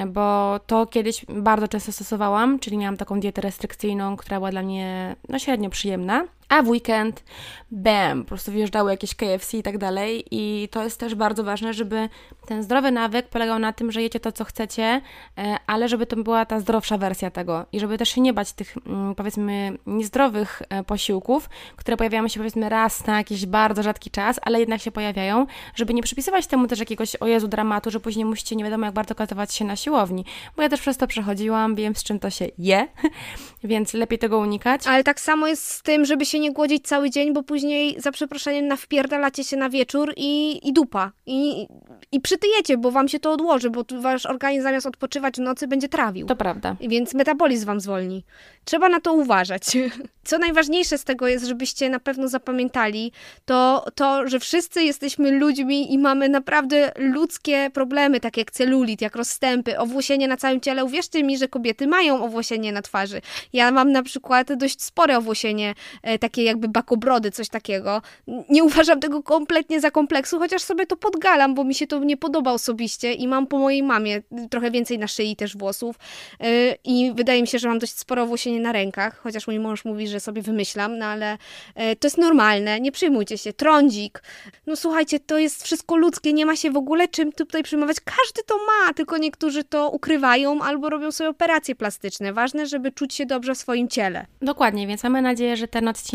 [0.08, 5.16] bo to kiedyś bardzo często stosowałam, czyli miałam taką dietę restrykcyjną, która była dla mnie
[5.30, 6.26] no, średnio przyjemna.
[6.50, 7.24] A w weekend,
[7.72, 10.26] bam, po prostu wjeżdżały jakieś KFC i tak dalej.
[10.32, 12.10] I to jest też bardzo ważne, żeby
[12.46, 15.02] ten zdrowy nawyk polegał na tym, że jecie to, co chcecie,
[15.38, 17.66] e, ale żeby to była ta zdrowsza wersja tego.
[17.72, 22.40] I żeby też się nie bać tych, mm, powiedzmy, niezdrowych e, posiłków, które pojawiają się,
[22.40, 26.68] powiedzmy, raz na jakiś bardzo rzadki czas, ale jednak się pojawiają, żeby nie przypisywać temu
[26.68, 29.76] też jakiegoś, o Jezu, dramatu, że później musicie nie wiadomo jak bardzo kazować się na
[29.76, 30.26] siłowni.
[30.56, 32.88] Bo ja też przez to przechodziłam, wiem z czym to się je,
[33.64, 34.88] więc lepiej tego unikać.
[34.88, 38.02] Ale tak samo jest z tym, żeby się się nie głodzić cały dzień, bo później
[38.02, 41.12] za przeproszeniem nawpierdalacie się na wieczór i, i dupa.
[41.26, 41.68] I,
[42.12, 45.90] I przytyjecie, bo wam się to odłoży, bo wasz organizm zamiast odpoczywać w nocy będzie
[45.90, 46.28] trawił.
[46.28, 46.76] To prawda.
[46.82, 48.24] Więc metabolizm wam zwolni.
[48.66, 49.64] Trzeba na to uważać.
[50.24, 53.12] Co najważniejsze z tego jest, żebyście na pewno zapamiętali,
[53.46, 59.16] to to, że wszyscy jesteśmy ludźmi i mamy naprawdę ludzkie problemy, takie jak celulit, jak
[59.16, 60.86] rozstępy, owłosienie na całym ciele.
[60.86, 63.22] Uwierzcie mi, że kobiety mają owłosienie na twarzy.
[63.54, 65.74] Ja mam na przykład dość spore owłosienie,
[66.04, 68.02] e, takie jakby bakobrody, coś takiego.
[68.50, 72.18] Nie uważam tego kompletnie za kompleksu, chociaż sobie to podgalam, bo mi się to nie
[72.18, 75.96] podoba osobiście i mam po mojej mamie trochę więcej na szyi też włosów
[76.40, 79.86] e, i wydaje mi się, że mam dość sporo owłosienie na rękach, chociaż mój mąż
[79.86, 81.38] mówi, że sobie wymyślam, no ale
[81.76, 83.54] e, to jest normalne, nie przyjmujcie się.
[83.54, 84.24] Trądzik.
[84.68, 87.98] No słuchajcie, to jest wszystko ludzkie, nie ma się w ogóle czym tutaj przyjmować.
[88.00, 92.34] Każdy to ma, tylko niektórzy to ukrywają albo robią sobie operacje plastyczne.
[92.34, 94.26] Ważne, żeby czuć się dobrze w swoim ciele.
[94.42, 96.15] Dokładnie, więc mamy nadzieję, że ten odcinek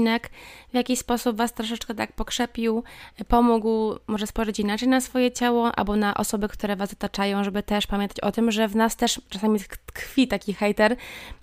[0.71, 2.85] w jakiś sposób Was troszeczkę tak pokrzepił,
[3.29, 7.87] pomógł może spojrzeć inaczej na swoje ciało albo na osoby, które Was otaczają, żeby też
[7.87, 10.97] pamiętać o tym, że w nas też czasami tkwi taki hater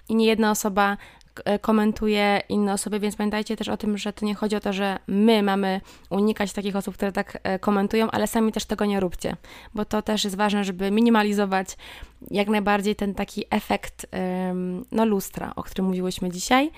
[0.10, 0.98] i nie jedna osoba
[1.46, 4.74] E, komentuje inne osoby, więc pamiętajcie też o tym, że to nie chodzi o to,
[4.74, 9.00] że my mamy unikać takich osób, które tak e, komentują, ale sami też tego nie
[9.00, 9.36] róbcie,
[9.74, 11.78] bo to też jest ważne, żeby minimalizować
[12.32, 14.08] jak najbardziej ten taki efekt
[14.92, 16.72] no, lustra, o którym mówiłyśmy dzisiaj.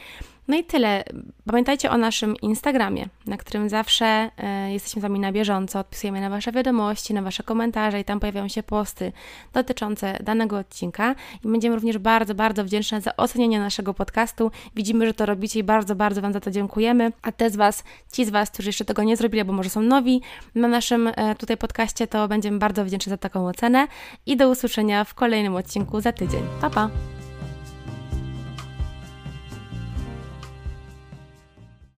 [0.49, 1.03] No i tyle.
[1.45, 6.29] Pamiętajcie o naszym Instagramie, na którym zawsze e, jesteśmy z Wami na bieżąco, odpisujemy na
[6.29, 9.11] Wasze wiadomości, na Wasze komentarze i tam pojawiają się posty
[9.53, 11.15] dotyczące danego odcinka.
[11.45, 14.51] I będziemy również bardzo, bardzo wdzięczne za ocenienie naszego podcastu.
[14.75, 17.11] Widzimy, że to robicie i bardzo, bardzo Wam za to dziękujemy.
[17.21, 17.83] A te z Was,
[18.13, 20.21] ci z Was, którzy jeszcze tego nie zrobili, bo może są nowi
[20.55, 23.87] na naszym e, tutaj podcaście, to będziemy bardzo wdzięczni za taką ocenę.
[24.25, 26.41] I do usłyszenia w kolejnym odcinku za tydzień.
[26.61, 27.18] Pa, pa!